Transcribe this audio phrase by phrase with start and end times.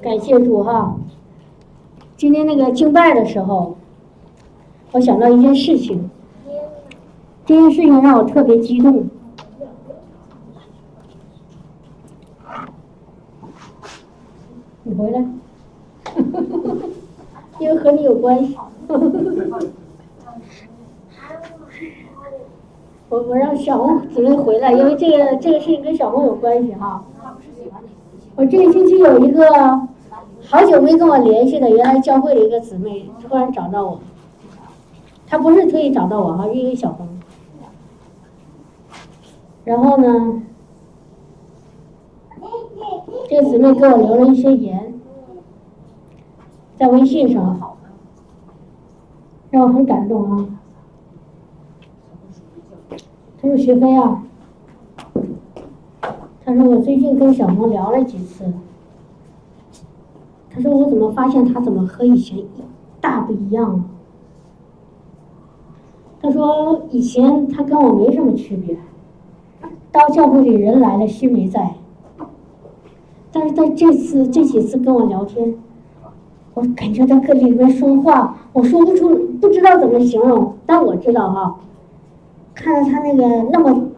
[0.00, 0.96] 感谢主哈！
[2.16, 3.76] 今天那个敬拜的时候，
[4.92, 6.08] 我想到一件事情，
[7.44, 9.08] 这件事情让我特别激动。
[14.84, 15.24] 你回来，
[17.60, 18.56] 因为和你有关系。
[23.08, 27.04] 我我让小红姊妹回来，因为这个这个事情跟小红有关系哈。
[28.34, 29.44] 我这个星期有一个
[30.48, 34.00] 好久没跟我联系的，原来教会的一个姊妹突然找到我，
[35.26, 37.06] 她不是特意找到我哈，是一个小红。
[39.64, 40.42] 然后呢，
[43.28, 44.94] 这个姊妹给我留了一些言，
[46.78, 47.76] 在微信上，
[49.50, 50.48] 让我很感动啊。
[53.40, 54.24] 她说：“学飞啊。”
[56.44, 58.44] 他说我最近跟小红聊了几次，
[60.50, 62.38] 他说我怎么发现他怎么和以前
[63.00, 63.84] 大不一样了？
[66.20, 68.76] 他说以前他跟我没什么区别，
[69.92, 71.74] 到教会里人来了心没在，
[73.30, 75.54] 但是在这次这几次跟我聊天，
[76.54, 81.60] 我感觉他跟里面说话，我说不出，不知道怎么形容，但我知道哈，
[82.52, 83.88] 看到他那个那么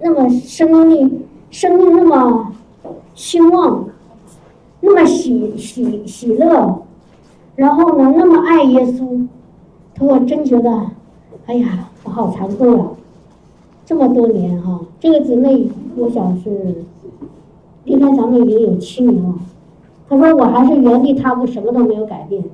[0.00, 1.26] 那么生命力。
[1.50, 2.52] 生命那么
[3.14, 3.84] 兴旺，
[4.80, 6.82] 那么喜喜喜乐，
[7.56, 9.26] 然后呢，那么爱耶稣，
[9.94, 10.70] 他我真觉得，
[11.46, 12.86] 哎呀，我好惭愧啊！
[13.84, 16.84] 这么多年哈，这个姊妹我想是
[17.84, 19.34] 离开咱们已经有七年了。
[20.08, 22.44] 他说我还是原地踏步，什么都没有改变，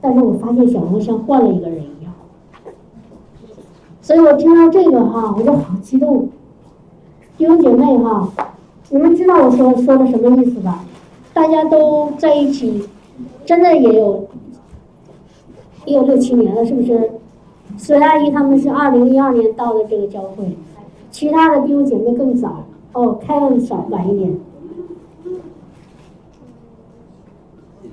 [0.00, 2.12] 但是我发现小红像换了一个人一样。
[4.00, 6.30] 所以我听到这个哈，我就好激动。
[7.36, 8.28] 弟兄姐妹哈，
[8.88, 10.84] 你们知道我说说的什么意思吧？
[11.34, 12.88] 大家都在一起，
[13.44, 14.26] 真的也有
[15.84, 17.10] 也有六七年了，是不是？
[17.76, 20.56] 孙阿姨他们是二零一二年到的这个教会，
[21.10, 22.64] 其他的弟兄姐妹更早，
[22.94, 24.34] 哦，开了少晚一点。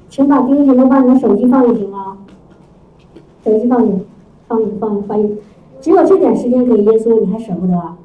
[0.09, 2.17] 请把弟兄姐妹把你的手机放一停啊，
[3.43, 3.91] 手机放一
[4.47, 5.35] 放一放一放一，
[5.81, 7.97] 只有这点时间给耶稣，你还舍不得啊？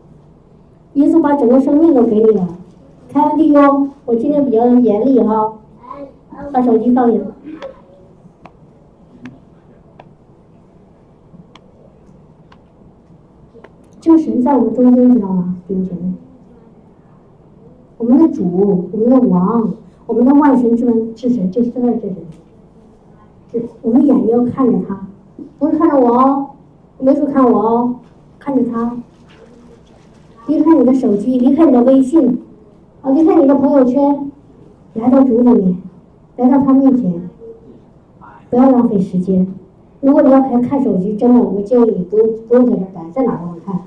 [0.99, 2.49] 耶稣把整个生命都给你了，
[3.09, 5.53] 开完弟兄，我今天比较严厉哈，
[6.53, 7.21] 把手机放下。
[14.01, 16.13] 这个神在我们中间，知道吗，弟兄姐妹？
[17.99, 19.71] 我们的主，我们的王，
[20.05, 21.49] 我们的万神之门是谁？
[21.49, 22.17] 就是在这里。
[23.53, 25.07] 这我们眼睛要看着他，
[25.61, 26.51] 不是看着我哦，
[26.99, 27.95] 没说看我哦，
[28.41, 28.97] 看着他。
[30.49, 32.39] 离开你的手机，离开你的微信，
[33.03, 34.31] 啊，离开你的朋友圈，
[34.95, 35.77] 来到主里面，
[36.37, 37.29] 来到他面前，
[38.49, 39.47] 不要浪费时间。
[40.01, 43.79] 如果你要看看手机，真的，我建议你不用不用在这待，在哪都能看。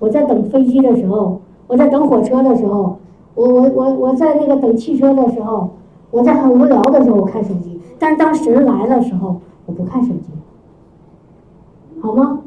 [0.00, 2.98] 我在等飞机的时候，我在等火车的时候，
[3.36, 5.70] 我我我我在那个等汽车的时候，
[6.10, 9.36] 我在很无聊的时候我看手机，但是当神来的时候，
[9.66, 10.30] 我不看手机，
[12.02, 12.40] 好吗？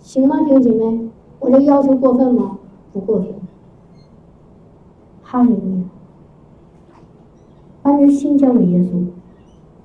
[0.00, 1.07] 行吗，弟兄姐妹？
[1.40, 2.58] 我这要求过分吗？
[2.92, 3.28] 不过分。
[5.22, 5.84] 哈利路亚！
[7.82, 9.04] 把你的心交给耶稣。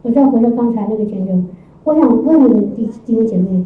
[0.02, 1.48] 我再回到刚才那个见证，
[1.84, 3.66] 我想问问弟弟兄姐妹，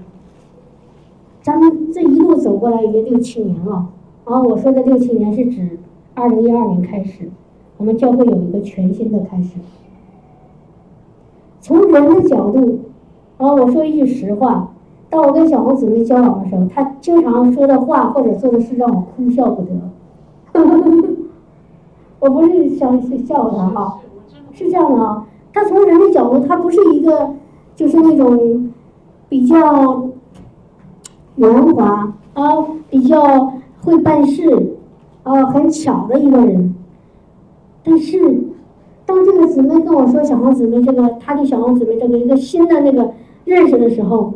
[1.42, 3.90] 咱们这一路走过来已经六七年了。
[4.26, 5.80] 啊，我说的六七年是指
[6.14, 7.30] 二零一二年开始，
[7.78, 9.52] 我们教会有一个全新的开始。
[11.62, 12.80] 从人的角度，
[13.38, 14.74] 啊，我说一句实话。
[15.10, 19.72] 当我跟小红姊妹交往的时候，她经常说的话或者做的事让我哭笑不得。
[22.20, 24.00] 我不是想笑她哈，
[24.52, 25.26] 是这样的啊。
[25.54, 27.32] 她从人的角度，她不是一个
[27.76, 28.70] 就是那种
[29.30, 30.10] 比较
[31.38, 33.54] 圆滑啊，比较
[33.84, 34.76] 会办事
[35.24, 36.76] 啊，很巧的一个人。
[37.84, 38.20] 但是，
[39.06, 43.12] 当这个姊妹跟我说小红姊妹这个，她对小红姊妹这个一个新的那个
[43.46, 44.34] 认识的时候。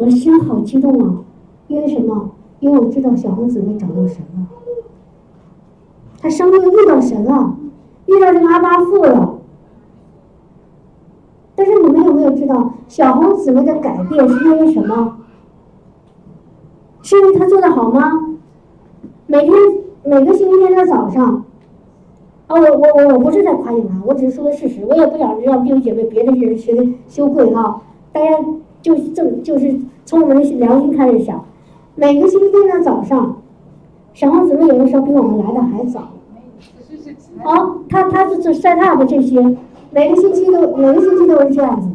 [0.00, 1.14] 我的心好激动啊！
[1.68, 2.30] 因为什么？
[2.58, 4.46] 因为我知道小红姊妹找到神了，
[6.18, 7.54] 她生命遇到神了，
[8.06, 9.40] 遇到这个阿巴父了。
[11.54, 15.18] 但是你们有没有知道，小红姊妹的改变是因为什么？
[17.02, 18.38] 是因为她做的好吗？
[19.26, 19.52] 每天
[20.02, 21.44] 每个星期天的早上，
[22.46, 27.82] 啊，我我我我不是在夸你们，我只是说个事实，我也不想让弟兄姐妹别的人觉得羞愧哈，
[28.14, 28.28] 大家。
[28.82, 29.74] 就是正就是
[30.04, 31.44] 从我们的良心开始想，
[31.94, 33.36] 每个星期天的早上，
[34.14, 36.00] 小王子们有的时候比我们来的还早，
[37.44, 39.40] 啊，他他是这 set up 这些，
[39.90, 41.88] 每个星期都每个星期都是这样子。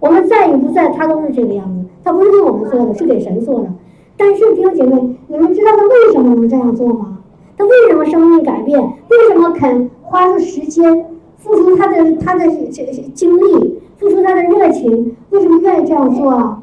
[0.00, 1.84] 我们在与不在，他都是这个样子。
[2.02, 3.68] 他不是给我们做的，是给神做的。
[4.16, 7.18] 但是弟兄姐妹，你们知道他为什么能这样做吗？
[7.56, 8.78] 他为什么生命改变？
[8.80, 11.06] 为什么肯花出时间，
[11.38, 12.84] 付出他的他的这
[13.14, 15.16] 精力，付出他的热情？
[15.30, 16.62] 为什么愿意这样做？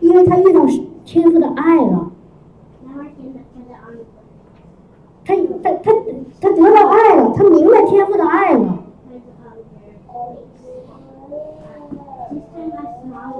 [0.00, 0.64] 因为他遇到
[1.04, 2.12] 天赋的爱了。
[5.24, 5.92] 他他他
[6.40, 8.78] 他得到爱了，他明白天赋的爱了。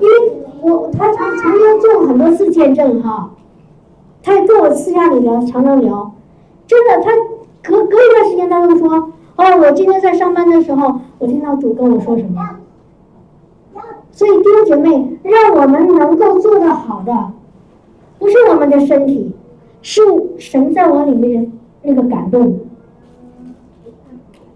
[0.01, 3.31] 因为我他曾曾经做过很多次见证哈，
[4.23, 6.13] 他也跟我私下里聊，常常聊。
[6.67, 7.11] 真的，他
[7.63, 12.47] 隔隔一段时间，他就说：“哦，我今天在上班的时候，我听到主跟我说什么。”
[14.13, 17.13] 所以弟兄姐妹，让我们能够做得好的，
[18.19, 19.33] 不是我们的身体，
[19.81, 20.03] 是
[20.39, 21.53] 神在我里面
[21.83, 22.59] 那个感动。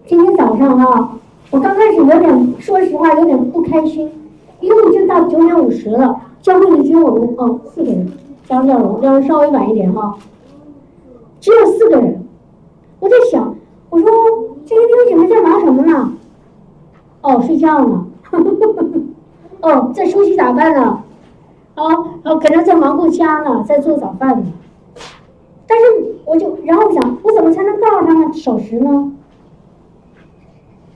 [0.05, 1.17] 今天早上哈，
[1.49, 4.11] 我刚开始有点，说实话有点不开心，
[4.59, 8.11] 因为已经到九点五十了，教会里只有我们哦四个人，
[8.45, 10.17] 加上教要稍微晚一点哈。
[11.39, 12.21] 只有四个人，
[12.99, 13.55] 我在想，
[13.89, 14.09] 我说
[14.65, 16.11] 这些弟兄姐妹在忙什么呢？
[17.21, 18.05] 哦，睡觉呢。
[19.63, 21.03] 哦，在梳洗打扮呢。
[21.75, 21.83] 哦
[22.23, 24.45] 哦，可能在忙顾家呢，在做早饭呢。
[25.65, 25.83] 但是
[26.25, 29.11] 我就然后想，我怎么才能告诉他们守时呢？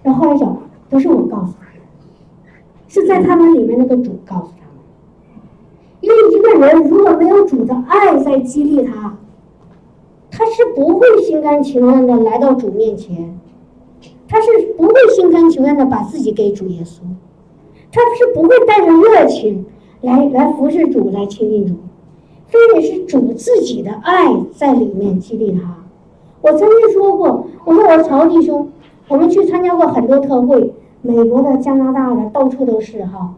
[0.04, 0.58] 然后后来想，
[0.90, 1.82] 不是我告诉他们，
[2.88, 4.84] 是在他们里面那个主告诉他们。
[6.02, 9.18] 因为一个人如果没有主的爱在激励他。
[10.30, 13.40] 他是不会心甘情愿的来到主面前，
[14.28, 17.00] 他是不会心甘情愿的把自己给主耶稣，
[17.92, 19.66] 他是不会带着热情
[20.02, 21.74] 来来服侍主来亲近主，
[22.48, 25.78] 非得是主自己的爱在里面激励他。
[26.42, 28.70] 我曾经说过，我说我曹弟兄，
[29.08, 33.34] 我们去参加过很多特会，美国的、加拿大的，到处都是哈。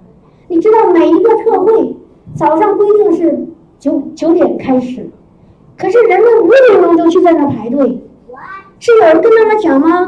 [0.48, 1.96] 你知道每一个特会
[2.34, 3.48] 早上规定是
[3.80, 5.10] 九九点开始。
[5.78, 8.02] 可是人们五点钟就去在那排队，
[8.80, 10.08] 是有人跟他们讲吗？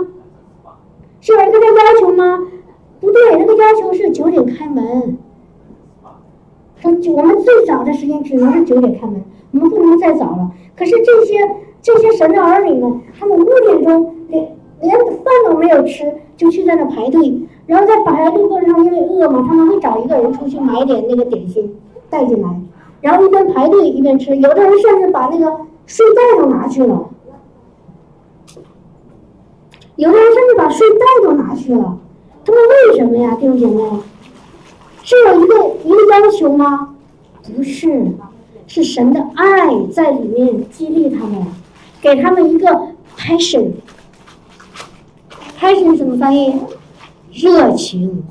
[1.21, 2.39] 是有人跟他要求吗？
[3.01, 5.17] 不对，那个要求是九点开门。
[6.81, 9.21] 说我们最早的时间只能是九点开门，
[9.51, 10.51] 我们不能再早了。
[10.75, 11.33] 可是这些
[11.81, 17.41] 这些神的儿女们，他们五点钟连连饭都没有吃，就去在那排队。
[17.65, 21.75] 然后在排队过程中，因为饿嘛，他们会找一个人出去买点那个点心
[22.09, 22.49] 带进来。
[22.99, 27.09] 然后一边排队一边吃，有的人甚至把那个睡袋都拿去了，
[29.95, 31.97] 有的人甚至把睡袋都拿去了。
[32.43, 33.83] 他们为什么呀，弟兄姐妹？
[35.03, 36.95] 是有一个一个要求吗？
[37.55, 38.11] 不是，
[38.67, 41.45] 是神的爱在里面激励他们，
[42.01, 42.67] 给他们一个
[43.17, 43.71] passion。
[45.59, 46.59] passion 怎么翻译？
[47.31, 48.23] 热情。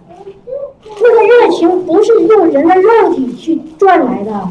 [1.03, 4.49] 那个热情不是用人的肉体去赚来的，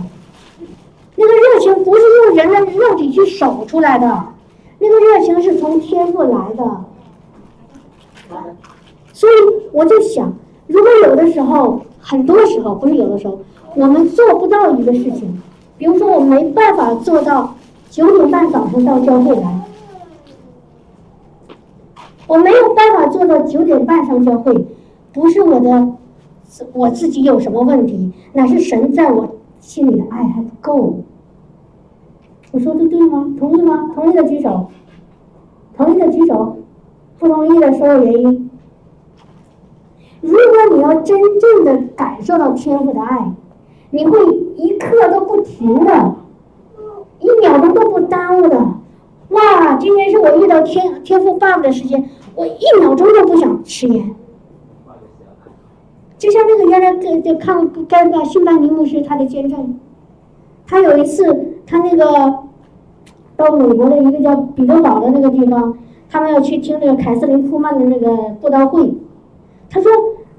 [1.16, 4.24] 那个热情不是用人的肉体去守出来的，
[4.80, 6.86] 那个热情是从天赋来的。
[9.20, 9.34] 所以
[9.74, 10.32] 我就想，
[10.68, 13.38] 如果有的时候，很多时候不是有的时候，
[13.76, 15.42] 我们做不到一个事情，
[15.78, 17.54] 比如说我没办法做到
[17.90, 19.62] 九点半早上到教会来，
[22.28, 24.66] 我没有办法做到九点半上教会，
[25.12, 25.90] 不是我的。
[26.72, 28.14] 我自己有什么问题？
[28.32, 30.96] 乃是神在我心里的爱还不够。
[32.52, 33.36] 我说的对吗？
[33.38, 33.92] 同意吗？
[33.94, 34.68] 同意的举手。
[35.76, 36.56] 同意的举手。
[37.20, 38.49] 不同意的说说原因。
[40.22, 43.32] 如果你要真正的感受到天赋的爱，
[43.92, 44.20] 你会
[44.56, 46.16] 一刻都不停的，
[47.20, 48.58] 一秒钟都不耽误的。
[49.30, 54.16] 哇，今天是我遇到天天赋爸爸的时间，我一秒钟都不想迟延。
[56.18, 59.80] 就像那个原来就就看该个新班尼牧师他的见证，
[60.68, 61.24] 他有一次
[61.66, 62.40] 他那个
[63.38, 65.78] 到美国的一个叫彼得堡的那个地方，
[66.10, 68.94] 他们要去听那个凯瑟琳库曼的那个布道会，
[69.70, 69.92] 他说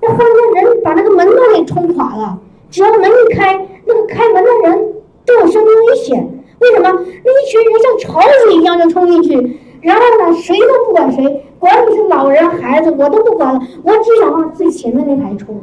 [0.03, 0.17] 那后
[0.53, 2.39] 面人把那个门都给冲垮了，
[2.71, 4.93] 只要门一开，那个开门的人
[5.25, 6.43] 都有生命危险。
[6.61, 6.91] 为什么？
[6.91, 11.47] 那一群人像潮水一样就冲进去，然后呢，谁都不管谁。
[11.59, 15.61] 管你是老人孩子，我都不管了，我只想往最前面那排冲。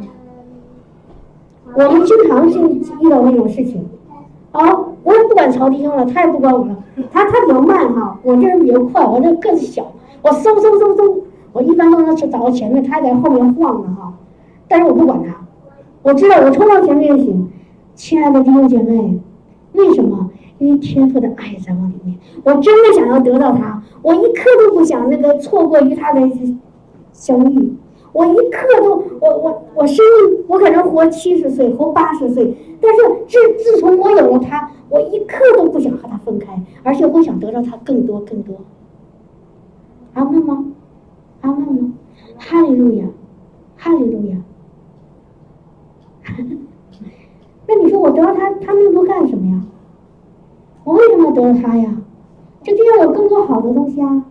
[1.76, 3.88] 我们经常性遇到那种事情，
[4.52, 6.76] 啊，我也不管曹弟兄了，他也不管我了，
[7.12, 11.16] 他他比较慢哈，我这人比较快，我这个子小，我嗖嗖嗖嗖，
[11.58, 14.14] 我一般都能去找到前面，他在后面晃呢哈，
[14.68, 15.36] 但是我不管他，
[16.04, 17.50] 我知道我冲到前面就行。
[17.96, 19.20] 亲爱的弟兄姐妹，
[19.74, 20.30] 为什么？
[20.60, 26.22] 因为天赋的爱在我里面，我真的想要得到他，我一刻都不想那个错过与他的
[27.12, 27.74] 相遇。
[28.14, 38.58] 我一刻都，我我我生命，我可能活七十岁，活八十岁，但是自自从我有了他，我一刻都不想和他分开，而且我想得到他更多更多。
[40.14, 40.66] 阿门吗？
[41.42, 41.94] 阿门吗？
[42.38, 43.06] 哈利路亚，
[43.78, 44.38] 哈利路亚。
[47.68, 49.62] 那你说我得到他，他那么多干什么呀？
[50.84, 51.98] 我为什么要得到他呀？
[52.64, 54.26] 这地上有更多好的东西啊。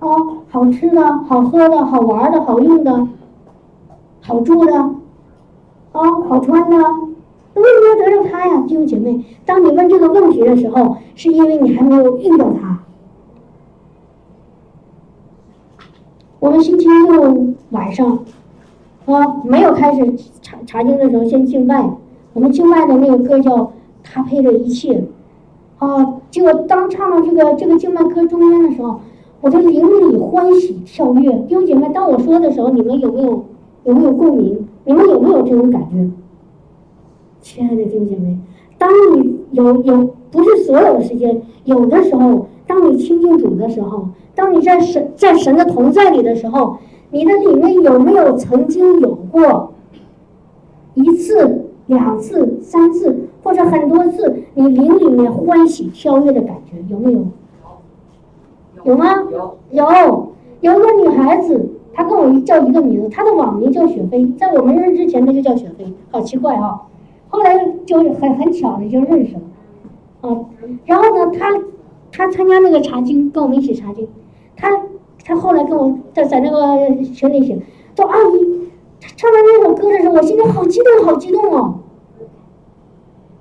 [0.00, 3.08] 哦，好吃的、好喝的、好玩的、好用的、
[4.20, 4.72] 好住的，
[5.92, 6.76] 哦，好穿的，
[7.54, 9.24] 那为什么要得到他呀，弟兄姐妹？
[9.46, 12.81] 当你问这个问题的时候，是因为你还没有遇到他。
[16.42, 18.18] 我们星期六晚上，
[19.04, 21.88] 啊，没有开始查查经的时候，先敬拜。
[22.32, 23.56] 我们敬拜的那个歌叫
[24.02, 25.00] 《他配的一切》，
[25.78, 28.98] 啊，结果当唱到这个这个敬拜歌中间的时候。
[29.40, 33.44] 我的灵里欢喜跳跃，弟兄姐妹，当我说的时候，你们有没有
[33.84, 34.66] 有没有共鸣？
[34.84, 36.10] 你们有没有这种感觉？
[37.40, 38.36] 亲爱的弟兄姐妹，
[38.78, 46.78] 当你有有不是所有的时间，有的时候，当你亲近主的时候，当你在神在神的同在里的时候，
[47.10, 49.74] 你的里面有没有曾经有过
[50.94, 57.26] 一次、两次、三次，或者很多次，你灵里面欢喜跳跃的感觉，有没有？
[58.84, 59.22] 有吗？
[59.30, 66.80] 有有有一个女孩子，她跟我叫一个名字，她的网名叫雪飞，在我们认识之前，她就叫雪飞，好奇怪啊！
[67.28, 69.42] 后来就很很巧的就认识了，
[70.22, 70.40] 啊，
[70.86, 71.50] 然后呢，她
[72.12, 74.06] 他参加那个查经，跟我们一起查经，
[74.54, 74.68] 他
[75.24, 77.58] 他后来跟我在在那个群里写，
[77.96, 78.68] 说阿姨，
[79.16, 81.74] 唱完那首歌的时候，我心里好激动，好激动哦！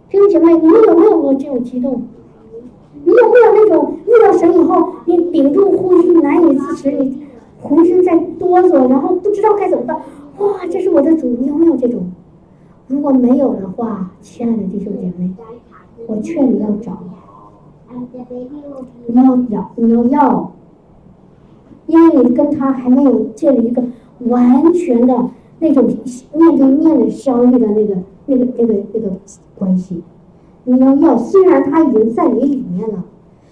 [0.09, 2.01] 弟兄姐妹，你们有没有过这种激动？
[3.03, 7.25] 你有没有那种遇到神以后，你屏住呼吸难以自持，你
[7.59, 9.97] 浑身在哆嗦，然后不知道该怎么办？
[10.37, 11.27] 哇，这是我的主！
[11.39, 12.11] 你有没有这种？
[12.87, 15.31] 如果没有的话，亲爱的弟兄姐妹，
[16.07, 16.97] 我劝你要找，
[19.07, 20.51] 你要要你要要，
[21.87, 23.83] 因为你跟他还没有建立一个
[24.19, 25.29] 完全的
[25.59, 25.85] 那种
[26.33, 29.11] 面对面的相遇的那个那个那个那个
[29.55, 30.03] 关系。
[30.63, 33.03] 你要要，虽然他已经在你里面了，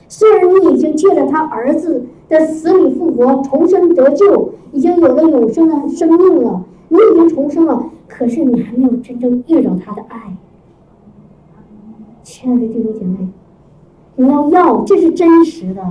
[0.07, 10.37] 虽然你已经借着他儿子的死里复活、重生得救，已经有了永生的生命了，你已经重生了，可是你还没有真正遇到他的爱。
[12.21, 13.27] 亲爱的弟兄姐妹，
[14.19, 15.81] 你要要，这是真实的。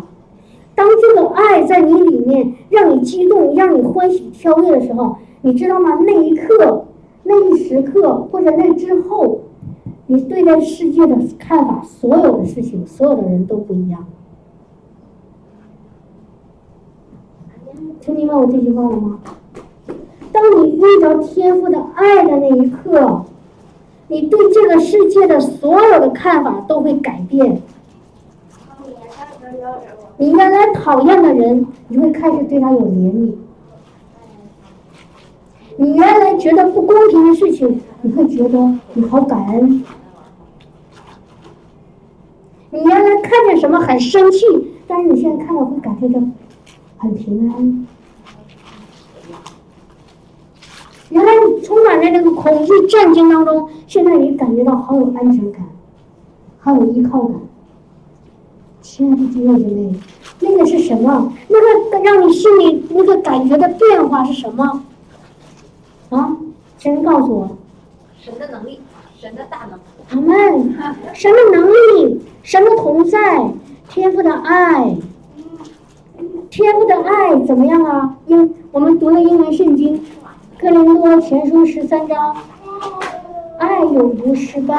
[0.74, 5.94] 当这个爱在你里面让你激动、让你欢喜跳跃的时候，你知道吗？
[6.06, 6.84] 那一刻、
[7.22, 9.40] 那一时刻，或者那之后。
[10.10, 14.06] 你对待世界的看法，所有的事情，所有的人都不一样。
[18.00, 19.20] 听明白我这句话了吗？
[20.32, 23.22] 当你遇到天赋的爱的那一刻，
[24.08, 27.60] 你对这个世界的所有的看法都会改变。
[30.16, 33.32] 你原来讨厌的人，你会开始对他有怜悯；
[35.76, 39.84] 你原来觉得不公平的事情，你会觉得你好感恩。
[42.70, 44.44] 你原来看见什么很生气，
[44.86, 46.20] 但是你现在看到会感觉到
[46.98, 47.86] 很平安。
[51.10, 55.62] 原来你充满在那个恐惧战惊当中，现在你感觉到好有安全感，
[56.58, 57.36] 好有依靠感。
[58.98, 59.94] 亲爱的弟兄姐妹，
[60.40, 61.32] 那个是什么？
[61.46, 64.82] 那个让你心里那个感觉的变化是什么？
[66.08, 66.36] 啊？
[66.80, 67.48] 谁能告诉我？
[68.20, 68.80] 神的能力，
[69.16, 69.78] 神的大能。
[70.10, 70.74] 阿门。
[71.14, 72.20] 神的能力。
[72.42, 73.48] 神的同在，
[73.88, 74.96] 天赋的爱，
[76.50, 78.16] 天赋的爱怎么样啊？
[78.26, 79.96] 英，我们读了英文圣经，
[80.58, 82.34] 《哥林多前书》十三章，
[83.58, 84.74] 爱永不失败，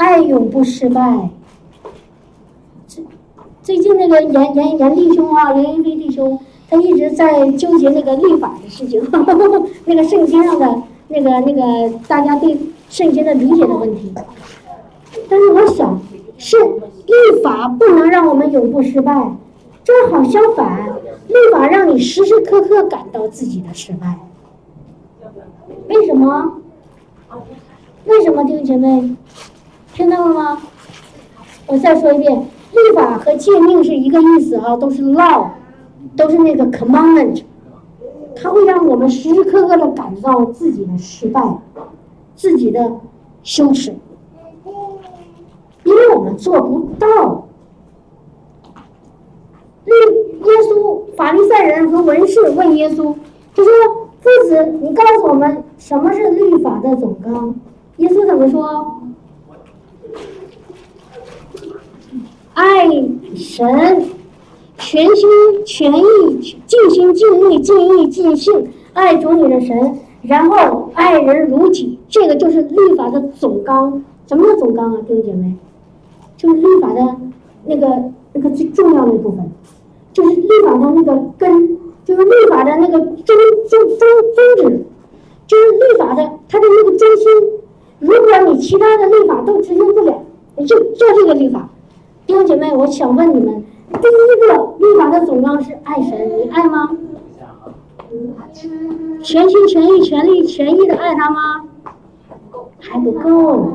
[0.00, 1.28] 爱永不失败。
[2.88, 3.04] 最
[3.62, 6.40] 最近那个严严严弟兄啊，严一飞弟兄，
[6.70, 9.06] 他一直在纠结那个立法的事情，
[9.84, 10.82] 那个圣经上的。
[11.08, 12.56] 那个那个，大家对
[12.88, 14.10] 圣经的理解的问题，
[15.28, 16.00] 但是我想，
[16.38, 19.12] 是立法不能让我们永不失败，
[19.82, 20.88] 正好相反，
[21.26, 24.16] 立法让你时时刻刻感到自己的失败。
[25.88, 26.54] 为什么？
[28.06, 29.14] 为什么弟兄姐妹
[29.94, 30.62] 听到了吗？
[31.66, 32.32] 我再说一遍，
[32.72, 35.48] 律法和诫命是一个意思啊，都是 law，
[36.16, 37.42] 都是那个 commandment。
[38.34, 41.42] 它会让我们时时刻刻的感到自己的失败，
[42.34, 42.92] 自己的
[43.42, 43.94] 羞耻，
[45.84, 47.46] 因为我们做不到。
[49.84, 53.14] 律耶稣法利赛人和文士问耶稣，
[53.54, 53.72] 就说
[54.20, 57.54] ：“夫子，你告诉我们什么是律法的总纲？”
[57.98, 58.99] 耶稣怎么说？
[62.54, 62.88] 爱
[63.36, 64.04] 神，
[64.76, 65.28] 全心
[65.64, 74.02] 全意，尽心尽力，尽意尽性爱主你的神，然后爱人如己，这个就是律法的总纲。
[74.26, 75.54] 什么叫总纲啊，弟兄姐妹？
[76.36, 77.16] 就是律法的
[77.64, 77.86] 那个
[78.32, 79.50] 那个最重要的部分。
[80.12, 83.36] 就是律法的那个根，就是律法的那个宗
[83.68, 83.98] 宗宗
[84.58, 84.84] 宗旨，
[85.46, 87.26] 就是律法的它的那个中心。
[88.00, 90.22] 如果你其他的律法都执行不了，
[90.56, 91.68] 你就做这个律法。
[92.30, 96.96] 弟兄姐妹，我想问你们，第一个律法的总纲是爱神，你爱吗？
[99.20, 101.64] 全心全意、全力全意的爱他吗？
[102.78, 103.72] 还不够，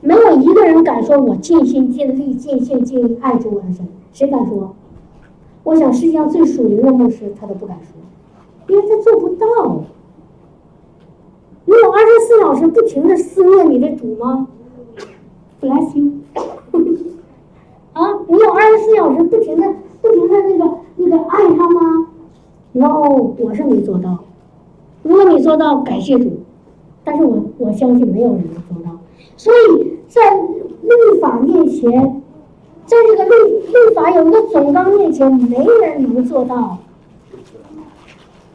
[0.00, 4.74] 没有一个人敢说我尽心尽力、尽心尽力爱着我的神，谁敢说？
[5.62, 7.94] 我想，世界上最属灵的牧师，他都不敢说，
[8.66, 9.84] 因为他做不到。
[11.66, 14.48] 你有二十四小时不停的思念你的主吗
[15.60, 16.10] ？Bless you。
[17.92, 22.08] 啊，你有二十四小时不停的、不停的那个、那个爱他吗
[22.72, 24.18] ？No，我是没做到。
[25.02, 26.30] 如果你做到，感谢主。
[27.04, 28.98] 但是我我相信没有人能做到。
[29.36, 32.18] 所以在律法面前。
[32.84, 33.30] 在这个律
[33.68, 36.76] 律法有一个总纲面前，没人能做到，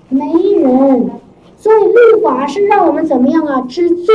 [0.09, 0.25] 没
[0.59, 1.09] 人。
[1.55, 3.61] 所以律法是让我们怎么样啊？
[3.61, 4.13] 知罪，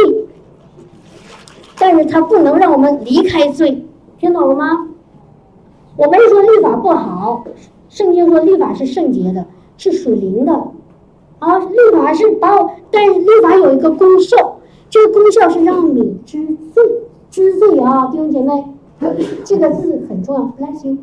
[1.79, 3.85] 但是它不能让我们离开罪，
[4.21, 4.91] 听懂了吗？
[5.96, 7.44] 我没说律法不好，
[7.88, 9.46] 圣经说律法是圣洁的，
[9.76, 10.52] 是属灵的，
[11.38, 14.56] 啊，律法是把我，但是律法有一个功效，
[14.88, 16.82] 这个功效是让你知罪，
[17.30, 18.64] 知罪啊，弟兄姐妹。
[19.44, 20.96] 这个字很重要，bless you，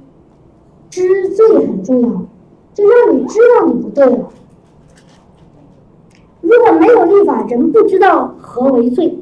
[0.89, 2.08] 知罪很重要，
[2.74, 4.29] 就让你知道你不对了。
[6.39, 9.19] 如果没有律法，人不知道何为罪，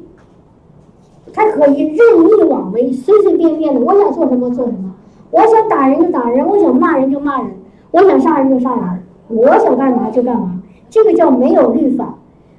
[1.32, 4.94] 他可以任意妄为，随随便便的，我想做什么做什么，
[5.30, 7.50] 我想打人就打人，我想骂人就骂人，
[7.90, 12.14] 我想杀人就杀人，我想干嘛就干嘛，这个叫没有律法。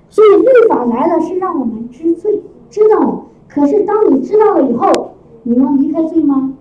[0.10, 3.26] 所以律法来了是让我们知罪，知道。
[3.48, 5.12] 可是当你知道了以后，
[5.44, 6.54] 你能离开罪吗？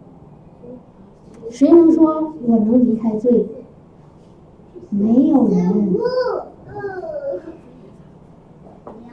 [1.51, 3.47] 谁能说我能离开罪？
[4.91, 5.97] 没有人，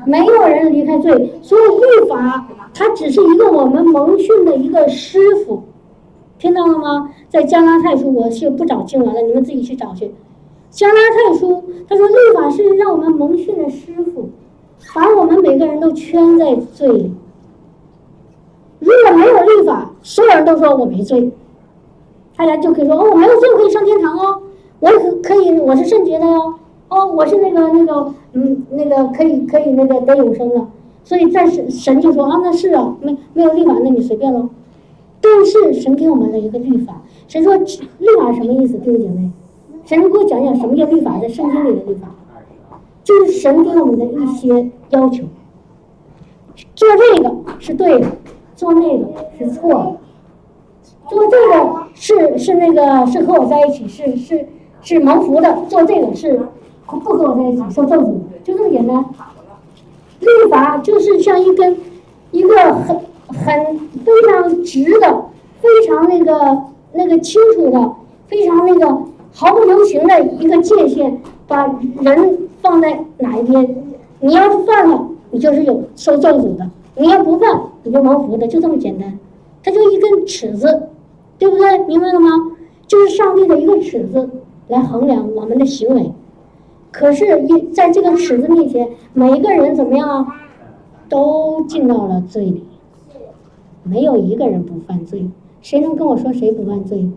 [0.06, 1.34] 没有人离开罪。
[1.42, 5.64] 所以律法它只是一个我们蒙训的一个师傅，
[6.38, 7.12] 听到了吗？
[7.30, 10.12] 在加拉太书，我是不找经文了，你们自己去找去。
[10.70, 14.30] 加拉太书他说律法是让我们蒙训的师傅，
[14.94, 17.14] 把我们每个人都圈在罪里。
[18.80, 21.32] 如果没有律法，所有人都说我没罪，
[22.36, 24.42] 大家就可以说哦，我没有罪，我可以上天堂哦，
[24.82, 26.56] 我可可以，我是圣洁的哦，
[26.90, 30.68] 哦，我是那个那个嗯那个可以可以那个得永生的，
[31.06, 34.50] 所以在神神就说啊，那是啊，没没有律法，那你随便喽。
[35.26, 38.78] 但是神给我们的一个律法，神说律法什么意思？
[38.78, 39.32] 弟兄姐妹，
[39.84, 42.10] 神给我讲讲什么叫律法，在圣经里的律法，
[43.04, 45.24] 就是神给我们的一些要求，
[46.76, 48.08] 做这个是对的。
[48.56, 49.06] 做那个
[49.38, 49.98] 是错的，
[51.10, 54.48] 做这个是是那个是和我在一起是是
[54.82, 56.40] 是蒙福的，做这个是
[56.86, 59.04] 不和我在一起受咒诅的，就这么简单。
[60.22, 61.78] 律法就是像一根
[62.32, 62.56] 一个
[62.88, 65.26] 很很非常直的、
[65.62, 66.62] 非常那个
[66.94, 67.92] 那个清楚的、
[68.28, 68.88] 非常那个
[69.34, 71.66] 毫不留情的一个界限，把
[72.02, 73.84] 人放在哪一边。
[74.20, 76.70] 你要犯了，你就是有受咒诅的。
[76.98, 79.20] 你要不犯，你就蒙福的，就这么简单。
[79.64, 80.90] 它就一根尺子，
[81.38, 81.78] 对不对？
[81.80, 82.30] 明白了吗？
[82.88, 84.30] 就是上帝的一个尺子
[84.68, 86.12] 来衡量我们的行为。
[86.92, 90.28] 可是，一在这个尺子面前，每一个人怎么样啊？
[91.10, 92.64] 都进到了罪里，
[93.86, 95.30] 没有一个人不犯罪。
[95.62, 97.10] 谁能跟我说谁不犯罪？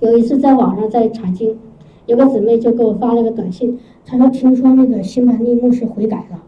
[0.00, 1.58] 有一次在网上在查经，
[2.06, 6.42] 有个姊妹就给我发了个短信，她说听说那个新版利牧师悔改了。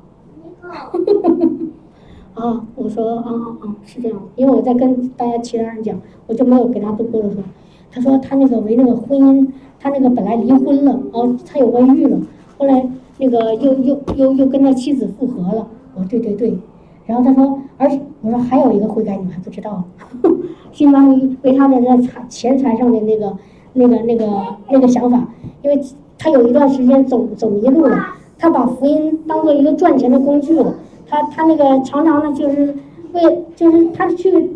[2.35, 7.43] 啊，我说啊啊啊，是这样，因为我在跟大家其他人讲，我就没有给他多多说。
[7.91, 12.19] 他说他那个为那个婚姻，他那个本来离婚了，哦，他有外遇了，
[12.57, 15.69] 后来那个又又又又跟他妻子复合了。
[15.95, 16.59] 我说对对对，
[17.07, 19.83] 然后他说，而且我说还有一个悔改你们还不知道，
[20.73, 23.37] 相当于为他的那财钱财上的那个
[23.75, 24.27] 那个那个
[24.71, 25.29] 那个想法，
[25.63, 25.81] 因为
[26.19, 27.99] 他有一段时间走走迷路了，
[28.39, 30.75] 他把福音当做一个赚钱的工具了。
[31.09, 32.75] 他他那个常常呢就是
[33.13, 34.51] 为就是他去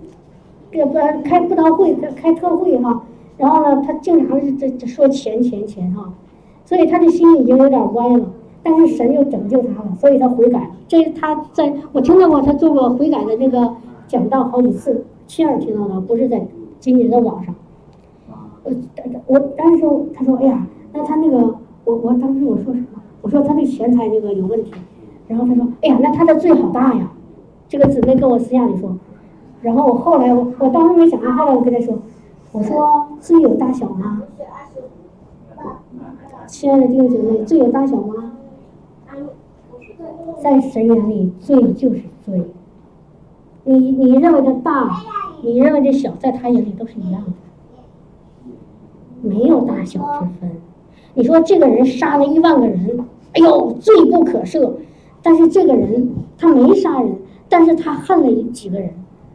[0.70, 3.02] 这个不开布道会开特会哈，
[3.36, 6.12] 然后呢他经常是这这说钱钱钱哈，
[6.64, 8.24] 所以他的心已经有点歪了。
[8.68, 10.70] 但是神又拯救他了，所以他悔改了。
[10.88, 13.76] 这他在我听到过他做过悔改的那个
[14.08, 16.44] 讲道好几次，亲耳听到的，不是在
[16.80, 17.54] 仅仅在网上。
[18.64, 18.72] 我
[19.26, 23.00] 我当时他说：“哎呀，那他那个我我当时我说什么？
[23.22, 24.72] 我说他这钱财那个有问题。
[25.28, 27.12] 然后他说：哎呀，那他的罪好大呀！
[27.68, 28.96] 这个姊妹跟我私下里说。
[29.62, 31.96] 然后我后来我我当时没想到，后来我跟他说：
[32.50, 34.22] 我说罪有大小吗？
[36.48, 38.32] 亲爱的弟兄姐妹，罪有大小吗？”
[40.42, 42.42] 在神眼里，罪就是罪。
[43.64, 45.02] 你你认为的大，
[45.42, 47.32] 你认为的小，在他眼里都是一样的，
[49.22, 50.50] 没有大小之分。
[51.14, 53.00] 你说这个人杀了一万个人，
[53.32, 54.70] 哎呦，罪不可赦。
[55.22, 57.16] 但是这个人他没杀人，
[57.48, 58.90] 但是他恨了几个人，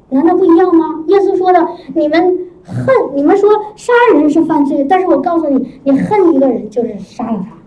[0.10, 1.04] 难道不一样吗？
[1.08, 2.22] 耶稣说的，你们
[2.64, 7.58] 恨，你们说杀人是犯罪，但是我告诉你，你恨一个人就是杀了他。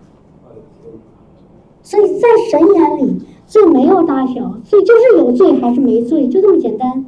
[1.85, 7.05] 所以在神眼里，罪没有大小，罪就是有罪还是没罪，就这么简单。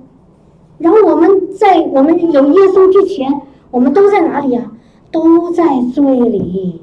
[0.78, 4.72] 然后我们在我们有耶稣之前，我们都在哪里呀？
[5.12, 5.64] 都在
[5.96, 6.80] 罪里。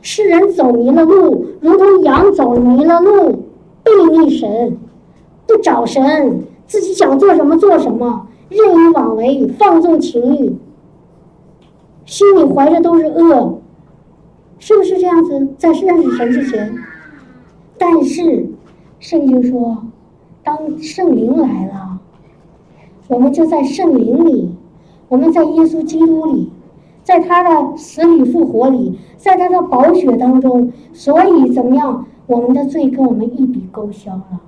[0.00, 3.42] 世人走迷了路，如同羊走迷了路，
[3.82, 4.78] 背逆神，
[5.44, 10.56] 不找神，自己想做什么做什么，任意妄为，放纵情欲，
[12.06, 13.58] 心里怀着都是恶。
[14.58, 15.48] 是不是这样子？
[15.56, 16.74] 在认识神之前，
[17.78, 18.46] 但是
[18.98, 19.84] 圣经说，
[20.42, 21.98] 当圣灵来了，
[23.08, 24.54] 我们就在圣灵里，
[25.08, 26.50] 我们在耶稣基督里，
[27.02, 32.06] 在他的死里复活里，在他的宝血当中，所以怎么样？
[32.26, 34.40] 我们的罪跟我们一笔勾销了。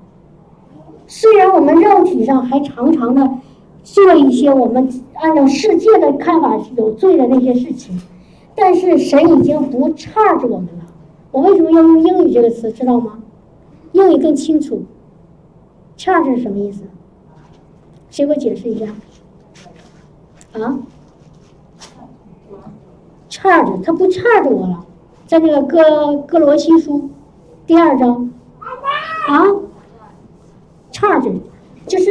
[1.06, 3.26] 虽然我们肉体上还常常的
[3.82, 7.98] 做一些我们按照世界的看法有罪的那些事情。
[8.62, 10.84] 但是神已经不差着我们了。
[11.32, 13.22] 我为什么要用英语这个词，知道吗？
[13.92, 14.82] 英语更清楚。
[15.96, 16.82] 差是什么意思？
[18.10, 18.92] 谁给我解释一下？
[20.52, 20.78] 啊？
[23.30, 24.84] 差着，他不差着我了。
[25.26, 27.08] 在那个哥哥罗西书
[27.66, 28.30] 第二章
[29.28, 29.46] 啊，
[30.92, 31.30] 差着，
[31.86, 32.10] 就是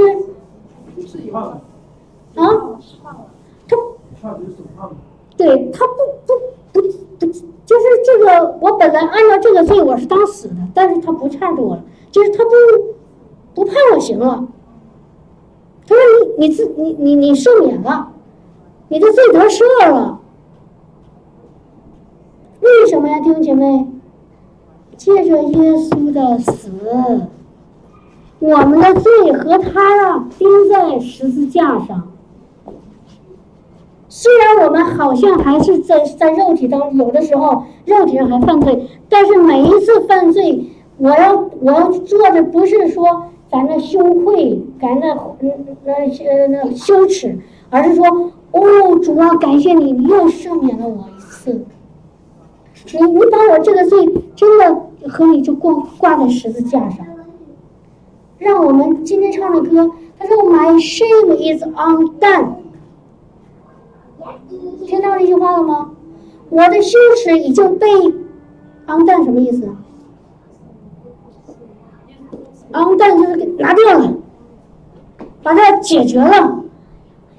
[1.32, 1.62] 啊，
[3.68, 3.78] 他。
[5.38, 5.94] 对他不
[6.28, 6.34] 不
[6.74, 6.82] 不
[7.18, 8.18] 不，就是这
[8.92, 12.52] 来按照这个罪我是当死的，但是他不差着我了，就是他不
[13.54, 14.48] 不判我刑了。
[15.88, 16.02] 他说
[16.38, 18.12] 你你自你你你赦免了，
[18.88, 20.20] 你的罪得赦了。
[22.62, 23.88] 为什么呀，弟兄姐妹？
[24.98, 26.70] 借着耶稣的死，
[28.40, 32.12] 我们的罪和他啊钉在十字架上。
[34.12, 40.66] 虽然我们好像还是在在肉体当中，有的时候肉体上还犯罪，但是每一次犯罪，
[40.98, 47.38] 我要我要做的不是说咱那羞愧，咱那嗯那呃那羞耻，
[47.70, 48.04] 而是说
[48.52, 51.64] 哦，主啊，感谢你，你又赦免了我一次。
[52.92, 54.76] 你你把我这个罪真的
[55.08, 57.06] 和你就挂挂在十字架上，
[58.40, 62.54] 让我们今天唱的歌，他说 My shame is undone。
[64.86, 65.92] 听到这句话了吗？
[66.50, 67.88] 我的羞耻已经被
[68.88, 69.70] 昂蛋什么意思？
[72.72, 74.14] 昂蛋就是给拿掉了，
[75.42, 76.64] 把它解决了，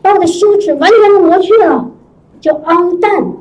[0.01, 1.91] 把我的羞耻完全的磨去了，
[2.41, 3.33] 叫昂蛋。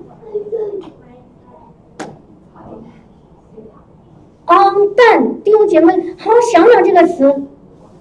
[4.46, 7.44] 昂蛋，弟兄姐妹，好好想想这个词，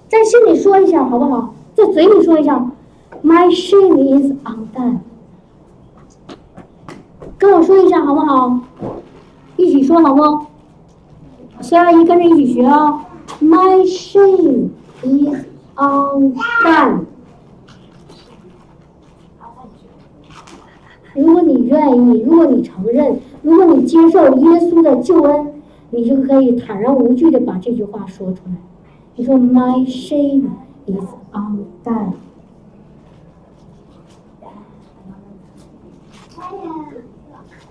[0.07, 1.53] 在心里说一下好不好？
[1.75, 2.71] 在嘴里说一下
[3.23, 4.97] ，My shame is undone。
[7.39, 8.59] 跟我说一下好不好？
[9.55, 10.45] 一起说好不？
[11.61, 13.05] 谢阿姨跟着一起学啊
[13.41, 14.69] ！My shame
[15.01, 15.45] is
[15.77, 17.05] undone。
[21.15, 25.53] 如果你愿意，如果你承认，如果你接受耶稣的救恩，
[25.91, 28.51] 你就可以坦然无惧的把这句话说出来。
[29.15, 30.49] 你说：“My shame
[30.85, 32.13] is undone。”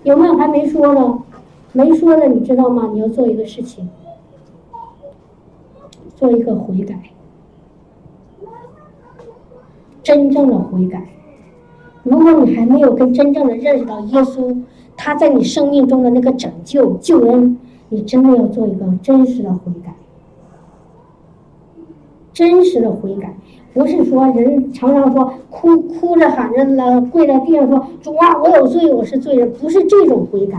[0.08, 1.18] 有没有还没说的？
[1.74, 2.88] 没说的，你知道吗？
[2.94, 3.86] 你要做一个事情，
[6.16, 6.98] 做一个悔改，
[10.02, 11.08] 真正的悔改。
[12.04, 14.62] 如果你还没有跟真正的认识到耶稣，
[14.96, 17.58] 他在你生命中的那个拯救救恩，
[17.90, 19.94] 你真的要做一个真实的悔改。
[22.32, 23.36] 真实的悔改，
[23.74, 30.58] 不是说人常常说哭哭着喊着了，跪在地上说主啊，我有罪，我是罪人，不是这种悔改。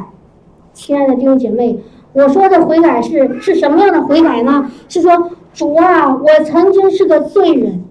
[0.73, 1.77] 亲爱的弟兄姐妹，
[2.13, 4.71] 我说的悔改是是什么样的悔改呢？
[4.87, 7.83] 是说主啊，我曾经是个罪人，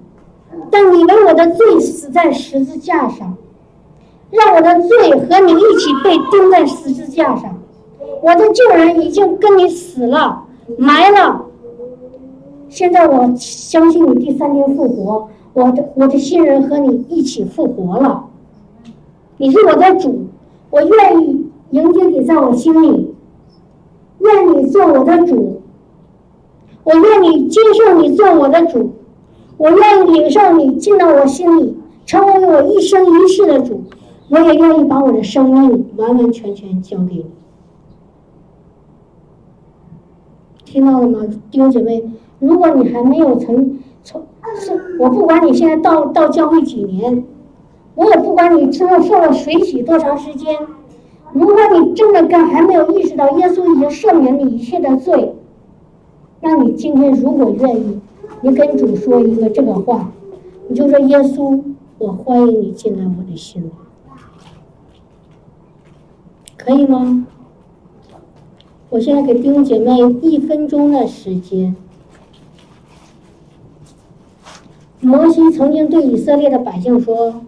[0.70, 3.36] 但你为我的罪死在十字架上，
[4.30, 7.58] 让我的罪和你一起被钉在十字架上。
[8.22, 10.44] 我的旧人已经跟你死了，
[10.78, 11.44] 埋了。
[12.68, 18.26] 现在我相信你第三天复活，我的我的新人和你一起复活了。
[19.38, 20.26] 你是我的主，
[20.70, 23.14] 我愿意迎接你在我心里，
[24.18, 25.62] 愿你做我的主，
[26.84, 28.90] 我愿意接受你做我的主，
[29.56, 33.82] 我愿意领受你进到我心里，成为我一生一世的主。
[34.30, 37.26] 我也愿意把我的生命完完全全交给你。
[40.66, 42.04] 听到了吗，弟兄姐妹？
[42.38, 44.26] 如果你还没有从从
[44.60, 47.24] 是，我不管你现在到到教会几年，
[47.94, 50.56] 我也不管你之后受了水洗多长时间。
[51.32, 55.34] 如果你真的干还没有意识到耶稣已经赦免你一切的罪，
[56.40, 58.00] 那你今天如果愿意，
[58.40, 60.10] 你跟主说一个这个话，
[60.68, 61.60] 你就说耶稣，
[61.98, 63.70] 我欢迎你进来我的心里，
[66.56, 67.26] 可以吗？
[68.88, 71.76] 我现在给弟兄姐妹一分钟的时间。
[75.00, 77.42] 摩西曾经对以色列的百姓说：“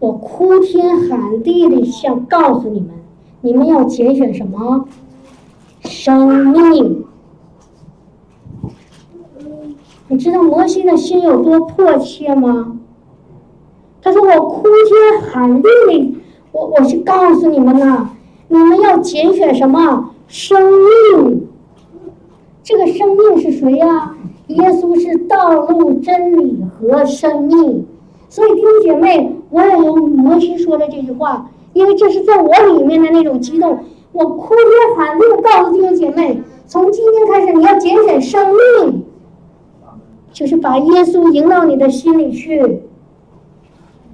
[0.00, 2.90] 我哭天喊地的想告诉你们，
[3.42, 4.86] 你们要拣选什么？
[5.80, 7.04] 生命。
[10.08, 12.78] 你知道摩西的心有多迫切吗？
[14.02, 16.16] 他说：我哭天喊地的，
[16.50, 18.10] 我我是告诉你们呐，
[18.48, 20.60] 你们要拣选什么？”生
[21.14, 21.46] 命，
[22.62, 24.16] 这个生命是谁呀？
[24.48, 27.86] 耶稣是道路、真理和生命。
[28.28, 33.78] 所以弟兄姐妹，我也用摩西说的这句话，因为这是在我里面的那种激动。
[34.12, 38.48] 我哭天喊地告诉弟兄姐妹：从今天开始，你要拣选生
[38.82, 39.04] 命，
[40.32, 42.82] 就是把耶稣迎到你的心里去，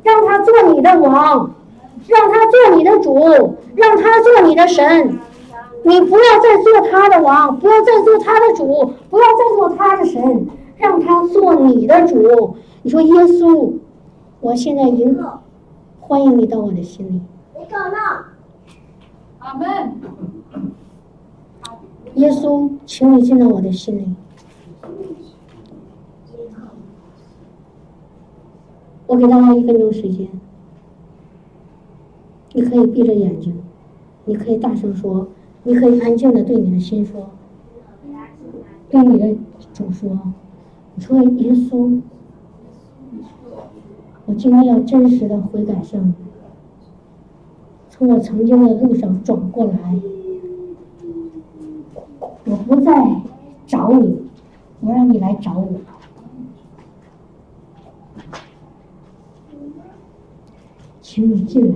[0.03, 1.55] 让他做你的王，
[2.07, 3.19] 让他做你的主，
[3.75, 5.19] 让他做你的神。
[5.87, 8.67] 你不要再做他的王，不要再做他的主，
[9.11, 12.57] 不要再做他的神，让他做你的主。
[12.83, 13.75] 你说耶稣，
[14.41, 15.15] 我现在迎
[16.01, 17.21] 欢迎你到我的心里。
[19.41, 20.01] 阿门。
[22.15, 24.15] 耶稣，请你进到我的心里。
[29.07, 30.29] 我给大家一分钟时间，
[32.55, 33.63] 你可以闭着眼睛，
[34.25, 35.27] 你可以大声说。
[35.67, 37.31] 你可以安静的对你的心说，
[38.91, 39.35] 对你的
[39.73, 40.11] 主说
[40.95, 42.03] ：“你说耶稣，
[44.27, 46.15] 我今天要真实的悔改圣，
[47.89, 49.99] 从我曾经的路上转过来，
[52.45, 53.23] 我不再
[53.67, 54.19] 找你，
[54.81, 55.81] 我让你来找我，
[61.01, 61.75] 请你进来，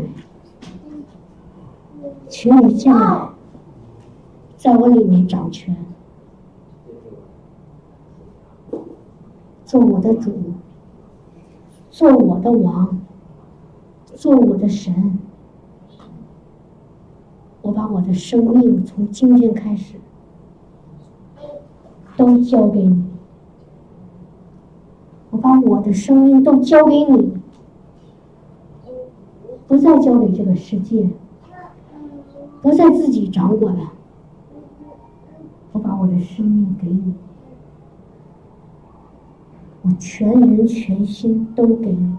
[2.28, 3.28] 请你进来。”
[4.68, 5.74] 在我里面掌权，
[9.64, 10.30] 做我的主，
[11.88, 13.00] 做我的王，
[14.14, 15.18] 做我的神。
[17.62, 19.94] 我把我的生命从今天开始
[22.18, 23.04] 都交给你，
[25.30, 27.32] 我把我的生命都交给你，
[29.66, 31.08] 不再交给这个世界，
[32.60, 33.92] 不再自己掌管了。
[35.78, 37.14] 我把我的生命给你，
[39.82, 42.16] 我全人全心都给你，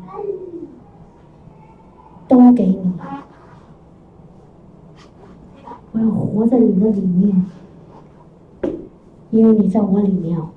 [2.26, 2.94] 都给你。
[5.92, 7.46] 我要活在你的里面，
[9.30, 10.50] 因为你在我里面活。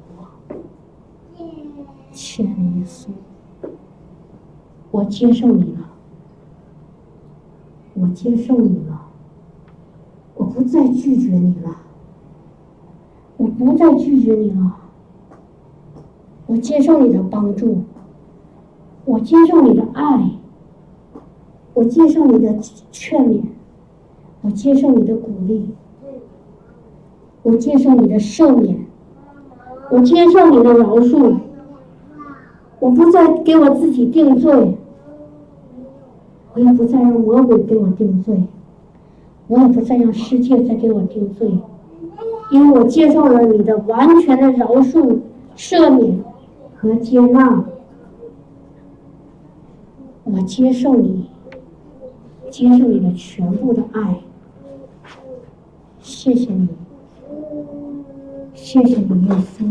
[2.13, 3.09] 亲爱的耶稣，
[4.93, 5.89] 我接受你了，
[7.95, 9.09] 我接受你了，
[10.37, 11.79] 我不再拒绝你了。
[13.43, 14.77] 我不再拒绝你了，
[16.47, 17.79] 我接受你的帮助，
[19.05, 20.31] 我接受你的爱，
[21.75, 22.57] 我接受你的
[22.93, 23.41] 劝勉，
[24.43, 25.71] 我接受你的鼓励，
[27.43, 28.87] 我接受你的赦免，
[29.91, 31.35] 我接受你的饶恕，
[32.79, 34.79] 我不再给我自己定罪，
[36.55, 38.45] 我也不再让魔鬼给我定罪，
[39.49, 41.51] 我也不再让世界再给我定罪。
[42.53, 45.21] 因为我接受了你的完全的饶恕、
[45.57, 46.23] 赦免
[46.77, 47.65] 和接纳。
[50.25, 51.31] 我接受你，
[52.51, 54.19] 接受你的全部的爱。
[56.03, 56.69] 谢谢你，
[58.53, 59.65] 谢谢你，耶稣，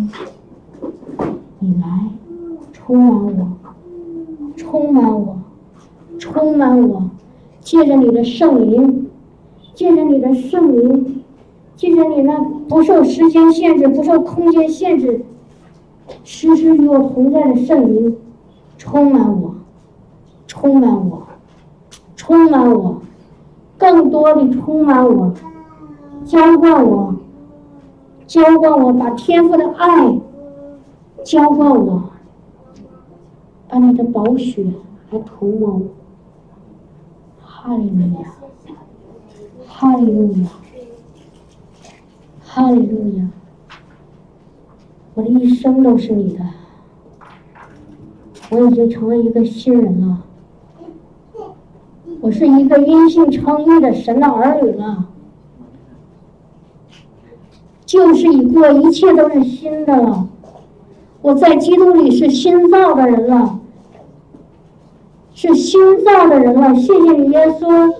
[1.60, 2.10] 你来
[2.74, 3.48] 充满我，
[4.58, 5.40] 充满我，
[6.18, 7.10] 充满我，
[7.60, 9.08] 借着你的圣灵，
[9.76, 11.21] 借着你的圣灵，
[11.82, 12.40] 借着你那
[12.70, 15.26] 不受时间限制、不受空间限制、
[16.24, 18.16] 时时与我同在的圣灵，
[18.78, 19.56] 充满我，
[20.46, 21.24] 充满我，
[22.16, 23.02] 充满我，
[23.80, 25.34] 更多的充满我。
[26.24, 27.16] 浇灌我，
[28.28, 30.20] 浇灌我，把天赋的爱
[31.26, 32.04] 浇灌我，
[33.68, 34.64] 把你的宝血
[35.10, 35.82] 来涂抹我。
[37.44, 38.76] 哈利路亚，
[39.68, 40.50] 哈利路亚，
[42.54, 43.24] 哈利路亚！
[45.14, 46.44] 我的一生都是你的，
[48.50, 50.24] 我已经成为一个新人了，
[52.20, 55.08] 我是一个因信称义的神的儿女了。
[57.86, 60.28] 旧事已过，一切都是新的了。
[61.22, 63.62] 我在基督里是新造的人了，
[65.34, 66.76] 是新造的人了。
[66.76, 67.96] 谢谢你，耶稣。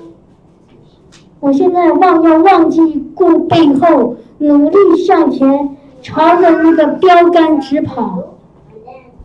[1.40, 8.24] 我现在忘要忘记过背后，努力向前，朝着那个标杆直跑。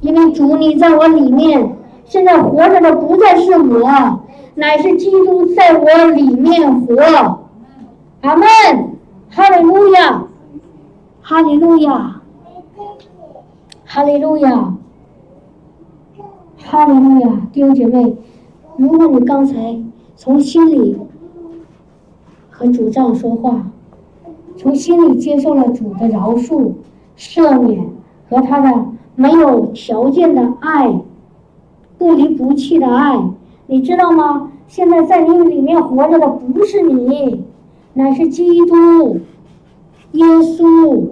[0.00, 4.20] 因为主你在我里面，现在活着的不再是我，
[4.54, 6.94] 乃是基督在我里面活。
[8.20, 8.46] 阿门，
[9.30, 10.22] 哈利路亚。
[11.28, 12.20] 哈利路亚，
[13.84, 14.74] 哈利路亚，
[16.62, 17.30] 哈利路亚！
[17.52, 18.16] 弟兄姐妹，
[18.76, 19.76] 如果你刚才
[20.14, 20.96] 从心里
[22.48, 23.60] 和主这样说话，
[24.56, 26.72] 从心里接受了主的饶恕、
[27.16, 27.86] 赦免
[28.28, 30.92] 和他的没有条件的爱、
[31.98, 33.18] 不离不弃的爱，
[33.66, 34.50] 你知道吗？
[34.68, 37.44] 现在在你里面活着的不是你，
[37.94, 39.20] 乃是基督。
[40.12, 41.08] 耶稣，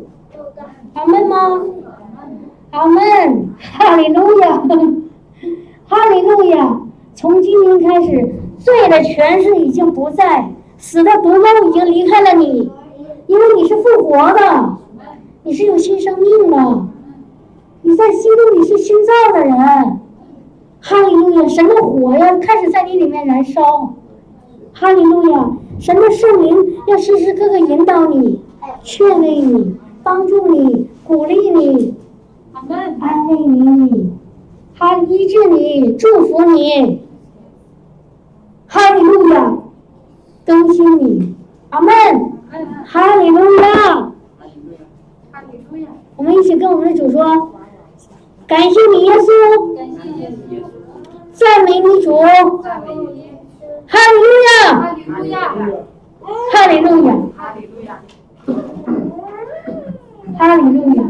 [0.94, 1.60] 阿门吗？
[2.70, 4.58] 阿门，哈利路亚，
[5.86, 6.80] 哈利路亚。
[7.14, 12.70] 从今天开始，罪的权势已经不在，死的毒钩已经离开了你，
[13.26, 14.76] 因为你是复活的，
[15.42, 16.86] 你是有新生命的，
[17.82, 19.54] 你在基督里是新造的人。
[20.80, 23.94] 哈利路亚，神的火呀，开始在你里面燃烧。
[24.72, 28.40] 哈利路亚，神的圣灵要时时刻刻引导你。
[28.82, 31.94] 劝慰你，帮助你，鼓励你，
[32.52, 34.10] 安慰你，
[34.78, 37.02] 他医治你，祝福你，
[38.66, 39.54] 哈利路亚，
[40.46, 41.34] 更新你，
[41.70, 41.92] 阿门，
[42.86, 44.12] 哈利路亚，
[45.32, 47.50] 哈利路亚，我们一起跟我们的主说，
[48.46, 49.28] 感谢你耶稣，
[51.32, 53.04] 赞美你主，哈利路
[54.46, 55.54] 亚，哈利路亚，
[56.52, 57.98] 哈利路亚，哈利路亚。
[60.36, 61.04] 哈利路亚！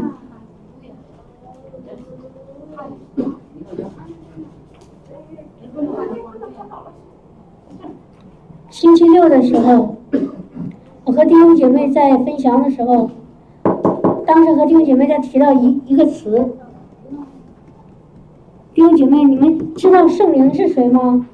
[8.69, 9.95] 星期六的时候，
[11.05, 13.11] 我和弟兄姐妹在分享的时候，
[14.25, 16.53] 当时和弟兄姐妹在提到一一个词。
[18.73, 21.27] 弟兄姐妹，你们知道圣灵是谁吗？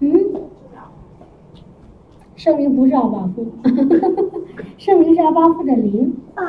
[0.00, 0.20] 嗯？
[2.34, 3.46] 圣灵不是阿巴夫，
[4.76, 6.14] 圣灵是阿巴夫的灵。
[6.34, 6.42] 啊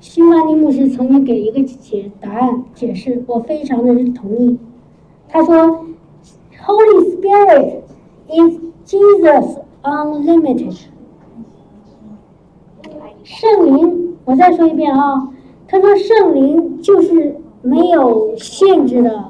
[0.00, 4.58] 新安尼牧师曾经给一个解答案解释，我非常的同意。
[5.34, 5.84] 他说
[6.64, 7.82] ：“Holy Spirit
[8.28, 10.78] is Jesus Unlimited。”
[13.24, 15.28] 圣灵，我再说一遍啊，
[15.66, 19.24] 他说圣灵就是没有限制的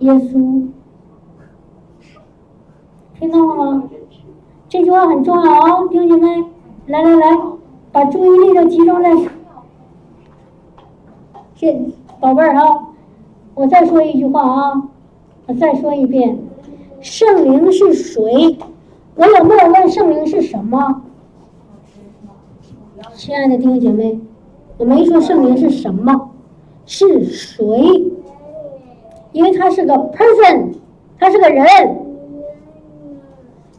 [0.00, 0.68] 耶稣。
[3.18, 3.84] 听到了吗？
[4.68, 6.44] 这句话很重要哦，弟兄姐妹，
[6.88, 7.38] 来来来，
[7.92, 9.08] 把注意力都集中在，
[11.54, 12.88] 这宝贝儿啊，
[13.54, 14.88] 我再说一句话啊，
[15.46, 16.36] 我再说一遍，
[17.00, 18.58] 圣灵是谁？
[19.14, 21.02] 我有没有问圣灵是什么？
[23.14, 24.18] 亲爱的弟兄姐妹，
[24.76, 26.30] 我没说圣灵是什么，
[26.84, 27.64] 是谁？
[29.30, 30.72] 因为他是个 person，
[31.18, 31.64] 他是个人。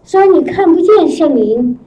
[0.03, 1.78] 虽然你看不见圣灵，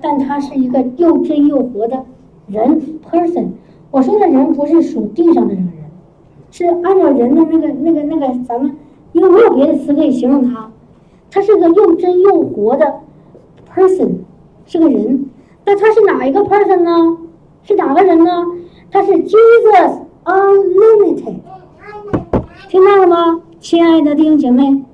[0.00, 2.06] 但他是一个又真又活的
[2.46, 2.80] 人
[3.10, 3.48] person。
[3.90, 5.72] 我说的人不是属地上的这个人，
[6.50, 8.74] 是按照人的那个那个那个咱们，
[9.14, 10.70] 因为没有别的词可以形容他，
[11.30, 13.00] 他是个又真又活的
[13.74, 14.16] person，
[14.66, 15.30] 是个人。
[15.64, 17.16] 那他是哪一个 person 呢？
[17.62, 18.44] 是哪个人呢？
[18.90, 21.36] 他是 Jesus Unlimited，
[22.68, 24.84] 听到了吗，亲爱的弟兄姐妹？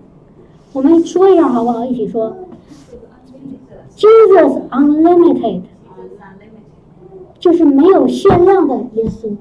[0.73, 1.85] 我们说一下好不好？
[1.85, 2.37] 一起说
[3.97, 5.62] ，Jesus Unlimited，
[7.39, 9.35] 就是没有限量的耶稣。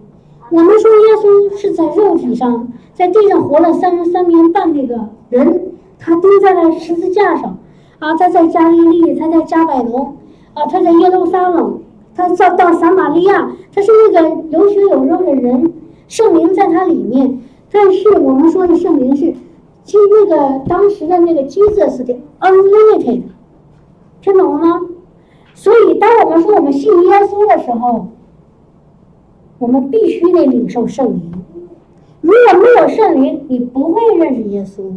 [0.52, 7.60] 我们说耶稣是在肉体上，在地上活了三十三年半那个人，他钉在了十字架上，
[8.00, 10.18] 啊，他在加利利，他在加百农，
[10.56, 11.82] 啊，他在耶路撒冷，
[12.16, 15.72] 他到到撒玛利亚，他是那个有血有肉的人，
[16.08, 17.42] 圣灵在他里面。
[17.72, 19.32] 但是我们说的圣灵是，
[19.84, 23.22] 即那个当时的那个 Jesus 的 Unlimited，
[24.20, 24.82] 听懂了吗？
[25.54, 28.08] 所以当我们说我们信耶稣的时候。
[29.60, 31.32] 我们必须得领受圣灵，
[32.22, 34.94] 如果没有圣灵，你不会认识耶稣，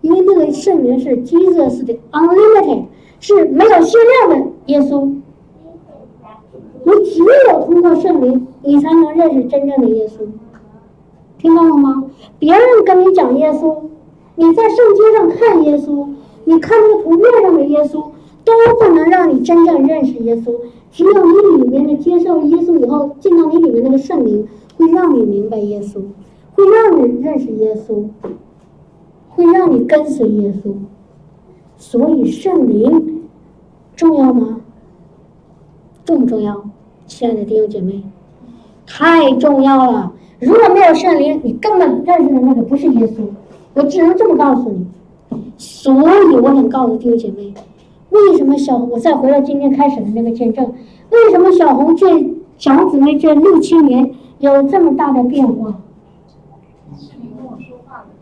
[0.00, 2.84] 因为那个圣灵是 Jesus 的 unlimited，
[3.20, 5.12] 是没有限量的耶稣。
[6.82, 10.26] 你只有通过圣灵，你才能认识真正的耶稣。
[11.36, 12.04] 听到了吗？
[12.38, 13.76] 别人跟你讲耶稣，
[14.36, 16.06] 你在圣经上看耶稣，
[16.44, 18.04] 你看那个图片上的耶稣，
[18.44, 20.54] 都不能让你真正认识耶稣。
[20.92, 26.02] 只有你里面的接受耶稣以后，进到你里面那个圣灵，会让你明白耶稣，
[26.54, 28.04] 会让你认识耶稣，
[29.30, 30.72] 会让你跟随耶稣。
[31.76, 33.22] 所以圣灵
[33.94, 34.60] 重要吗？
[36.04, 36.64] 重不重要？
[37.06, 38.02] 亲爱的弟兄姐妹，
[38.86, 40.12] 太重要了！
[40.40, 43.22] 如果没有圣灵，你根本认识的那个不是耶稣。
[43.74, 44.86] 我只能这么告诉你。
[45.56, 47.54] 所以我想告诉弟兄姐妹。
[48.10, 50.72] 为什么小我再回到今天开始的那个见证？
[51.10, 52.06] 为什么小红这
[52.58, 55.74] 小姊妹这六七年有这么大的变化？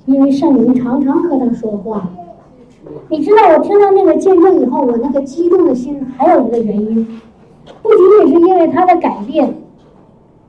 [0.06, 2.08] 因为圣灵常常和她说话。
[3.08, 7.20] 你知道我听到那个见证以后，我那个激动的心还有一个原因，
[7.82, 9.54] 不仅仅是因为她的改变，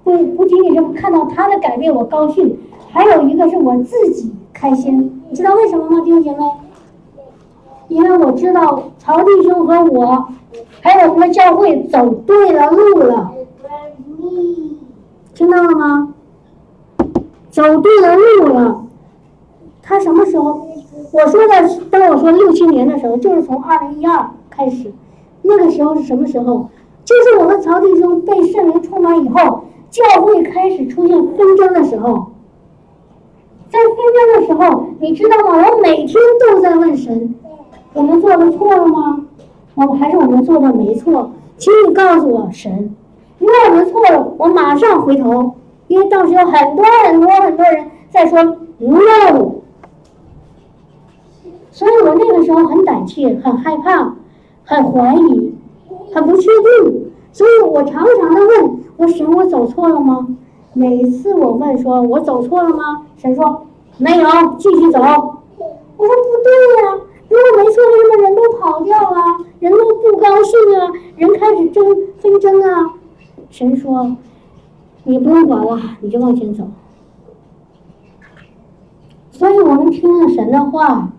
[0.03, 2.57] 不不仅仅是看到她的改变我高兴，
[2.91, 5.21] 还有一个是我自己开心。
[5.29, 6.37] 你知道为什么吗，弟兄姐妹？
[7.89, 10.27] 因为我知道曹弟兄和我，
[10.81, 13.31] 还有我们教会走对了路了，
[15.33, 16.13] 听到了吗？
[17.49, 18.85] 走对了路了。
[19.81, 20.67] 他什么时候？
[21.11, 24.93] 我说的，当我说六七年的时候，就是从二零一二开始。
[25.41, 26.69] 那个时候是什么时候？
[27.03, 32.27] 就是我和曹弟兄被圣灵充满以后，教会开始出现纷争的时候。
[33.71, 35.65] 在纷争的时候，你知道吗？
[35.71, 37.33] 我每天都在问神。
[37.93, 39.21] 我们做的错了吗？
[39.75, 41.31] 我们还是我们做的没错？
[41.57, 42.95] 请你告诉我，神，
[43.39, 45.55] 如果我们错了，我马上回头，
[45.87, 48.41] 因为当时有很多很多很多人在说
[48.77, 49.55] no，
[51.71, 54.15] 所以我那个时候很胆怯，很害怕，
[54.65, 55.53] 很怀疑，
[56.13, 56.49] 很不确
[56.83, 60.27] 定，所以我常常的问我神，我走错了吗？
[60.73, 63.03] 每次我问说我走错了吗？
[63.17, 63.65] 神说
[63.97, 64.27] 没有，
[64.57, 64.99] 继续走。
[64.99, 67.01] 我说不对呀。
[67.29, 69.17] 如果没错，为什么人都跑掉了？
[69.59, 70.91] 人都不高兴啊？
[71.15, 72.95] 人开始争纷争啊？
[73.51, 74.15] 神说
[75.05, 76.67] ：“你不用管了，你就往前走。”
[79.31, 81.09] 所以我们听了神的话，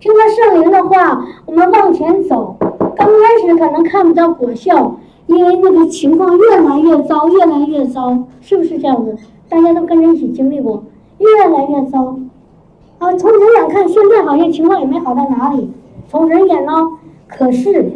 [0.00, 2.56] 听了圣灵的话，我们往前走。
[2.96, 4.96] 刚开始可能看不到果效，
[5.26, 9.16] 因为那个情况越来越糟，越来越糟，是不是这样子？
[9.48, 10.82] 大家都跟着一起经历过，
[11.18, 12.18] 越来越糟。
[12.98, 15.70] 啊，从人眼看，现在好像情况也没好到哪里。
[16.08, 16.72] 从人眼呢，
[17.28, 17.92] 可是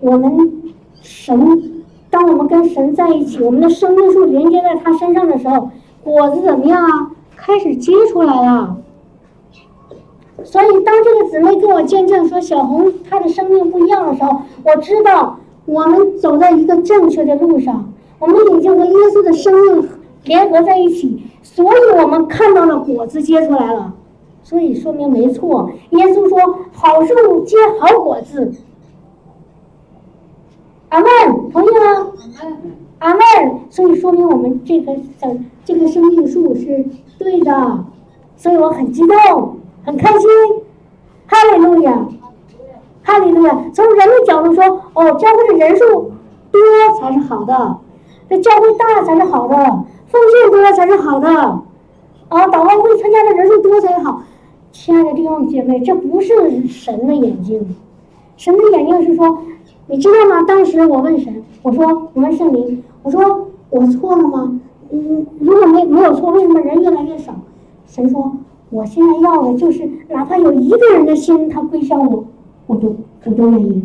[0.00, 0.62] 我们
[1.00, 5.70] 神，当我们跟神在一起，我们的生命树连接在他身上的时候，
[6.02, 7.10] 果子怎么样啊？
[7.36, 8.78] 开始结出来了。
[10.44, 19.88] 所以，当这个姊妹跟我见证说小红她的生命不一样的时候，我知道我们走在一个正确的路上，我们已经和耶稣的生命
[20.24, 23.94] 联合在一起，所以我们看到了果子结出来了。
[24.44, 28.52] 所以说明没错，耶稣说：“好树结好果子。”
[30.90, 32.12] 阿门，同意吗？
[32.98, 33.20] 阿门。
[33.70, 35.28] 所以说明我们这个小
[35.64, 36.84] 这个生命树是
[37.18, 37.84] 对的，
[38.36, 40.28] 所以我很激动，很开心。
[41.26, 42.06] 哈利路亚，
[43.02, 43.64] 哈利路亚。
[43.72, 46.12] 从人的角度说，哦，教会的人数
[46.50, 46.60] 多
[47.00, 47.78] 才是好的，
[48.28, 51.28] 这教会大才是好的，奉献多才是好的，
[52.28, 54.20] 啊，祷告会参加的人数多才好。
[54.72, 57.76] 亲爱的弟兄姐妹，这不是神的眼睛，
[58.38, 59.38] 神的眼睛是说，
[59.86, 60.42] 你知道吗？
[60.48, 64.58] 当时我问神，我说我问圣灵，我说我错了吗？
[64.90, 67.34] 嗯，如果没没有错，为什么人越来越少？
[67.86, 68.32] 神说，
[68.70, 72.24] 我现在要的就是，哪怕有一个人的心他归向我，
[72.66, 72.96] 我都
[73.26, 73.82] 我都愿意。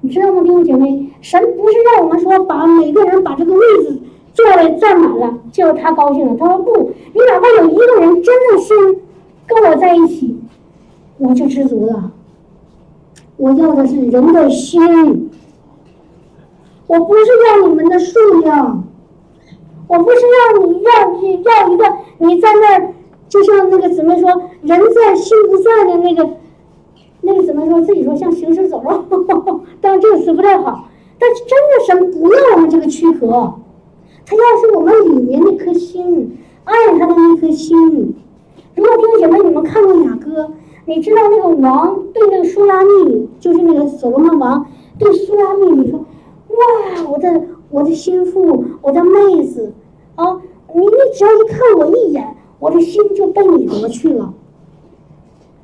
[0.00, 1.10] 你知道吗，弟兄姐妹？
[1.20, 4.00] 神不是让我们说把每个人把这个位置
[4.32, 6.34] 座位占满了，就他高兴了。
[6.38, 9.02] 他说不，你哪怕有一个人真的心
[9.50, 10.38] 跟我在一起，
[11.18, 12.12] 我就知足了。
[13.36, 15.28] 我要的是人的心，
[16.86, 18.84] 我不是要你们的数量，
[19.88, 20.90] 我不是要你要
[21.42, 21.84] 要一个
[22.18, 22.94] 你在那儿，
[23.28, 24.30] 就像那个姊妹说
[24.62, 26.36] “人在心不在”的那个
[27.22, 29.04] 那个姊妹说自己说像行尸走肉，
[29.80, 30.88] 当然这个词不太好，
[31.18, 33.26] 但是真的神不要我们这个躯壳，
[34.26, 38.14] 他要是我们里面那颗心，爱他的那颗心。
[38.74, 40.50] 如果弟兄姐妹你们看过雅歌。
[40.86, 44.66] 你知道那个王对那个苏拉密，就是那个所罗门王
[44.98, 49.72] 对苏拉密，你说，哇，我的我的心腹，我的妹子，
[50.16, 50.40] 啊，
[50.74, 54.34] 你你只要一看我一眼，我的心就被你夺去了。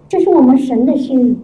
[0.08, 1.40] 这是我们神的心，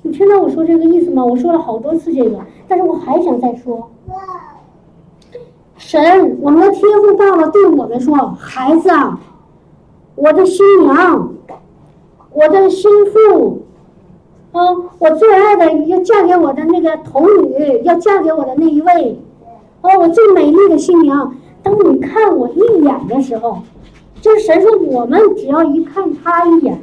[0.00, 1.22] 你听到我说这个意思吗？
[1.22, 3.90] 我说了好多次这个，但是我还想再说，
[5.76, 9.20] 神，我们的天父爸爸对我们说，孩子啊，
[10.20, 11.30] 我的新娘。
[12.32, 13.62] 我的心腹，
[14.52, 14.60] 啊，
[15.00, 19.18] 我最爱的要嫁给我的那个童女，要嫁给我的那一位，
[19.80, 21.34] 哦，我最美丽的新娘。
[21.60, 23.58] 当你看我一眼的时候，
[24.20, 26.80] 就是神说，我们只要一看他一眼，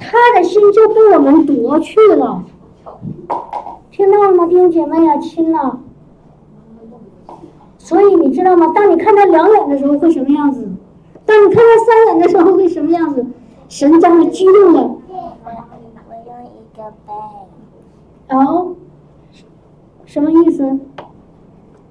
[0.00, 2.42] 他的心就被我们夺去了。
[3.90, 5.78] 听到了吗，弟兄姐妹呀，亲呐。
[7.76, 8.72] 所以你知道吗？
[8.74, 10.66] 当你看他两眼的时候会什么样子？
[11.26, 13.24] 当你看到三眼的时候会什么样子？
[13.68, 14.80] 神将会激动的。
[18.30, 18.74] 哦，
[20.06, 20.78] 什么意思？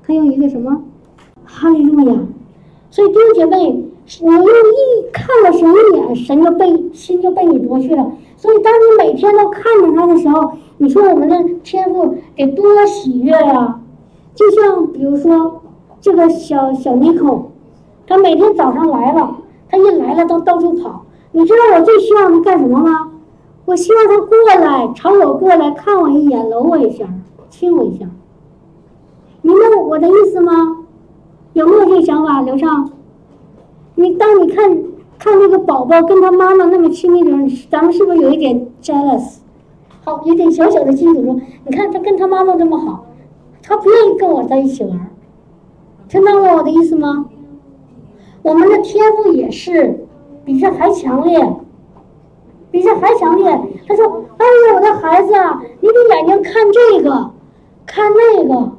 [0.06, 0.84] 他用一个什么？
[1.46, 2.20] 哈利路亚！
[2.92, 8.12] 所以弟兄姐妹，你用一看了神一眼，神就被心就被你夺去了。
[8.36, 13.82] 所以当你每天都看着他的时候，你说我们的天赋得多喜悦啊！
[14.34, 15.62] 就像比如说
[16.02, 17.49] 这个小小尼克，
[18.10, 19.38] 他每天早上来了，
[19.70, 21.06] 他一来了都到处跑。
[21.32, 23.12] 你知道我最希望他干什么吗？
[23.66, 27.06] 我希望他过来，朝我过来看我一眼，搂我一下，
[27.52, 28.08] 亲我一下。
[29.44, 30.78] 明白我的意思吗？
[31.54, 32.90] 有没有这个想法，刘畅？
[33.94, 34.76] 你当你看
[35.20, 39.36] 看那个宝宝跟他妈妈那么亲密的时候，咱们是不是有一点 jealous？
[40.04, 43.06] 好，有点小小的嫉妒，说你看他跟他妈妈这么好，
[43.62, 45.12] 他不愿意跟我在一起玩。
[46.08, 47.28] 听到了我的意思吗？
[48.50, 50.06] 我们的天赋也是。
[50.46, 51.40] 比这还强烈，
[52.72, 53.46] 比这还强烈。
[53.88, 57.30] 他说：“哎呀，我的孩子啊，你的眼睛看这个，
[57.86, 58.72] 看那个，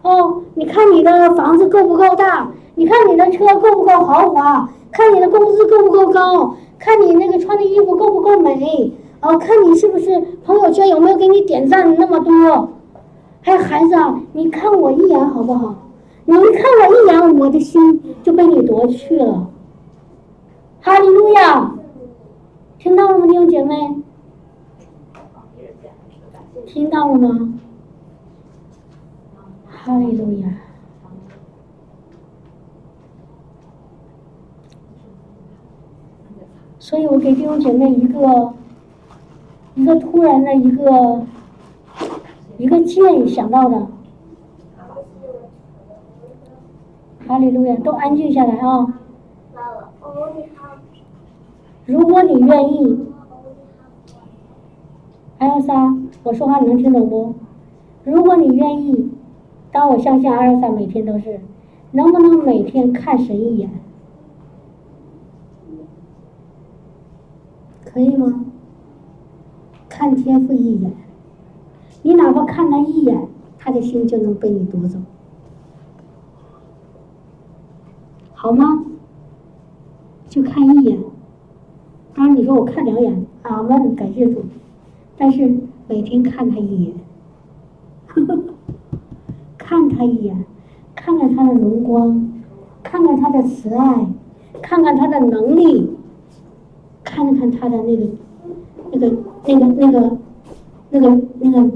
[0.00, 2.50] 哦，你看你的房子够不够大？
[2.76, 4.70] 你看你的车够不够豪华？
[4.90, 6.54] 看你的工资够不够高？
[6.78, 8.94] 看你那个穿的衣服够不够美？
[9.20, 12.70] 哦，看你是不是朋友圈有没有给你点赞那么多？
[13.44, 15.74] 哎，孩子啊，你看我一眼好不好？
[16.28, 19.48] 你一看我一眼，我的心就被你夺去了。”
[20.82, 21.74] 哈利路亚，
[22.78, 23.96] 听到了吗，弟兄姐妹？
[26.66, 27.54] 听到了吗？
[29.70, 30.48] 哈利路亚。
[36.78, 38.52] 所以我给弟兄姐妹一个
[39.76, 41.22] 一个突然的一个
[42.58, 43.86] 一个建议想到的。
[47.28, 48.94] 哈利路亚，都安静下来啊！
[51.84, 53.06] 如果你愿意，
[55.36, 57.34] 艾尔莎，我说话你能听懂不？
[58.04, 59.10] 如果你愿意，
[59.70, 61.38] 当我相信艾尔莎每天都是，
[61.92, 63.68] 能不能每天看神一眼？
[67.84, 68.46] 可以吗？
[69.90, 70.92] 看天赋一眼，
[72.02, 74.98] 你哪怕看他一眼，他的心就能被你夺走，
[78.40, 78.84] 好吗？
[80.28, 80.96] 就看一眼。
[82.14, 84.44] 当然，你说我看两眼，阿门，感谢主。
[85.16, 85.52] 但是
[85.88, 86.94] 每天看他一眼，
[89.58, 90.44] 看他一眼，
[90.94, 92.30] 看看他的荣光，
[92.84, 94.06] 看看他的慈爱，
[94.62, 95.90] 看看他的能力，
[97.02, 98.06] 看看他的那个、
[98.92, 99.16] 那个、
[99.46, 100.16] 那个、那个、
[100.90, 101.70] 那个、那个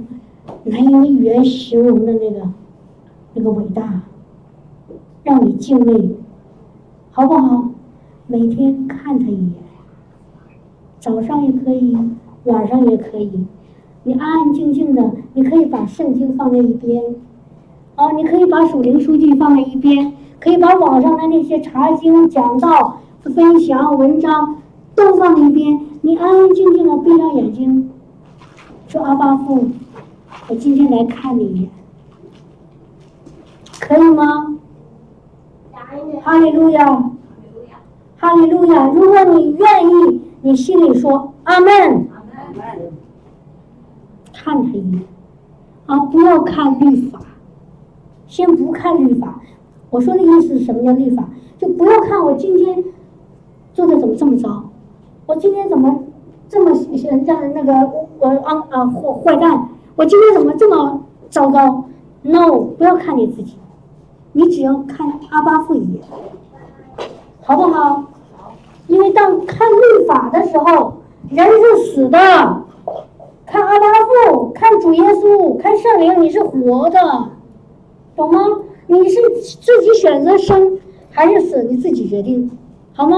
[0.62, 2.48] 难以用语言形容的那个、
[3.34, 4.02] 那个伟大，
[5.24, 6.16] 让你敬畏，
[7.12, 7.68] 好不好？
[8.26, 9.52] 每天看他一眼。
[10.98, 11.94] 早上也可以，
[12.44, 13.44] 晚上也可以，
[14.04, 17.02] 你安安静静的，你可以把圣经放在一边，
[17.96, 24.56] 哦，你可以把属灵书籍放在一边，可以把网上的那些查经讲道、分享文章
[24.94, 27.90] 都放在一边，你安安静静的闭上眼睛，
[28.88, 29.66] 说阿巴父，
[30.48, 31.70] 我今天来看你一眼，
[33.80, 34.56] 可以吗？
[36.22, 37.10] 哈利路亚，
[38.16, 38.86] 哈利路亚！
[38.88, 42.08] 如果你愿意，你心里说阿门，
[44.32, 45.02] 看他一眼，
[45.86, 47.20] 啊，不要看律法，
[48.26, 49.40] 先不看律法。
[49.90, 51.28] 我说的意思是什么叫律法？
[51.58, 52.84] 就不要看我今天
[53.74, 54.70] 做的怎么这么糟，
[55.26, 56.04] 我今天怎么
[56.48, 57.72] 这么像那个
[58.18, 61.84] 我啊啊坏坏蛋，我今天怎么这么糟糕
[62.22, 63.56] ？No，不要看你自己。
[64.34, 66.02] 你只要看阿巴父一眼，
[67.42, 68.04] 好不好？
[68.86, 70.94] 因为当看律法的时候，
[71.28, 72.18] 人是死的；
[73.44, 73.86] 看阿巴
[74.32, 76.98] 父，看主耶稣，看圣灵，你是活的，
[78.16, 78.40] 懂吗？
[78.86, 79.20] 你是
[79.60, 80.78] 自己选择生
[81.10, 82.50] 还是死，你自己决定，
[82.94, 83.16] 好吗？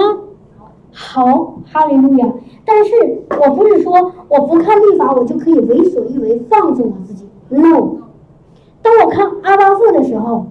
[0.93, 2.27] 好，哈利路亚。
[2.65, 7.25] 但是我不是说我不看律法，我就可以为所欲为，放纵我自己。
[7.51, 7.99] No，
[8.83, 10.47] 当我看阿巴父的时候。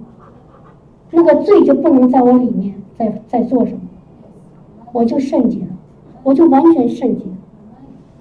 [1.13, 3.79] 那个罪就不能在我里面，在在做什么，
[4.91, 5.67] 我就圣洁了，
[6.23, 7.25] 我就完全圣洁。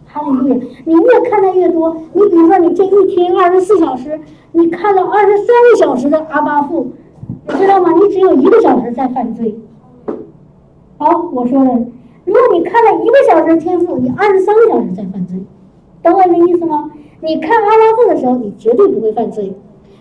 [0.04, 0.56] 哈利路亚！
[0.84, 4.20] 你越看的越多，你比如说你这一天二十四小时，
[4.52, 6.88] 你看了二十三个小时的阿巴父，
[7.48, 7.90] 你知道吗？
[7.92, 9.58] 你只有一个小时在犯罪。
[10.98, 11.70] 好，我说了，
[12.26, 15.38] 如果你看了一个小时天赋，你二十三个小时在犯罪，
[16.02, 16.90] 懂我的意思吗？
[17.22, 19.54] 你看阿巴父的时候，你绝对不会犯罪，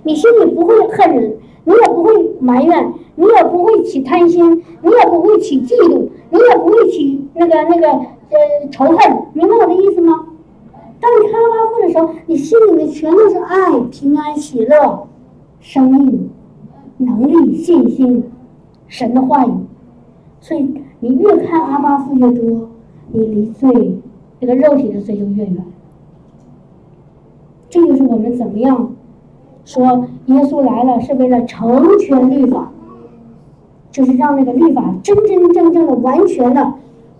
[0.03, 1.37] 你心里不会恨人。
[1.63, 8.97] 你也不会埋怨，你也不会起贪心，你也不会起嫉妒，你也不会起那个那个呃仇恨，
[9.33, 10.25] 明白我的意思吗？
[10.99, 15.07] 当你看阿巴父的时候，你心里面全都是爱、平安、喜乐、
[15.59, 16.31] 生命、
[16.97, 18.23] 能力、信心、
[18.87, 19.51] 神的话语，
[20.39, 22.69] 所以你越看阿巴父越多，
[23.11, 23.99] 你离罪
[24.39, 25.57] 这个肉体的罪就越远。
[27.69, 28.95] 这就是我们怎么样。
[29.71, 32.69] 说耶稣来了是为了成全律法，
[33.89, 36.73] 就是让那个律法真真正正的、完全的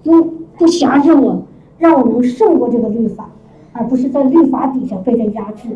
[0.04, 0.22] 不
[0.58, 1.44] 不辖制我，
[1.78, 3.30] 让我能胜过这个律法，
[3.72, 5.70] 而不是在律法底下被他压制，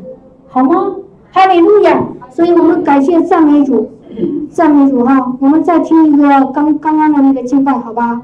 [0.50, 0.98] 好吗？
[1.32, 2.10] 哈利路亚！
[2.30, 3.92] 所以我们感谢赞美主，
[4.50, 5.34] 赞美主哈！
[5.40, 8.22] 我们再听一个刚刚刚的那个经拜，好吧？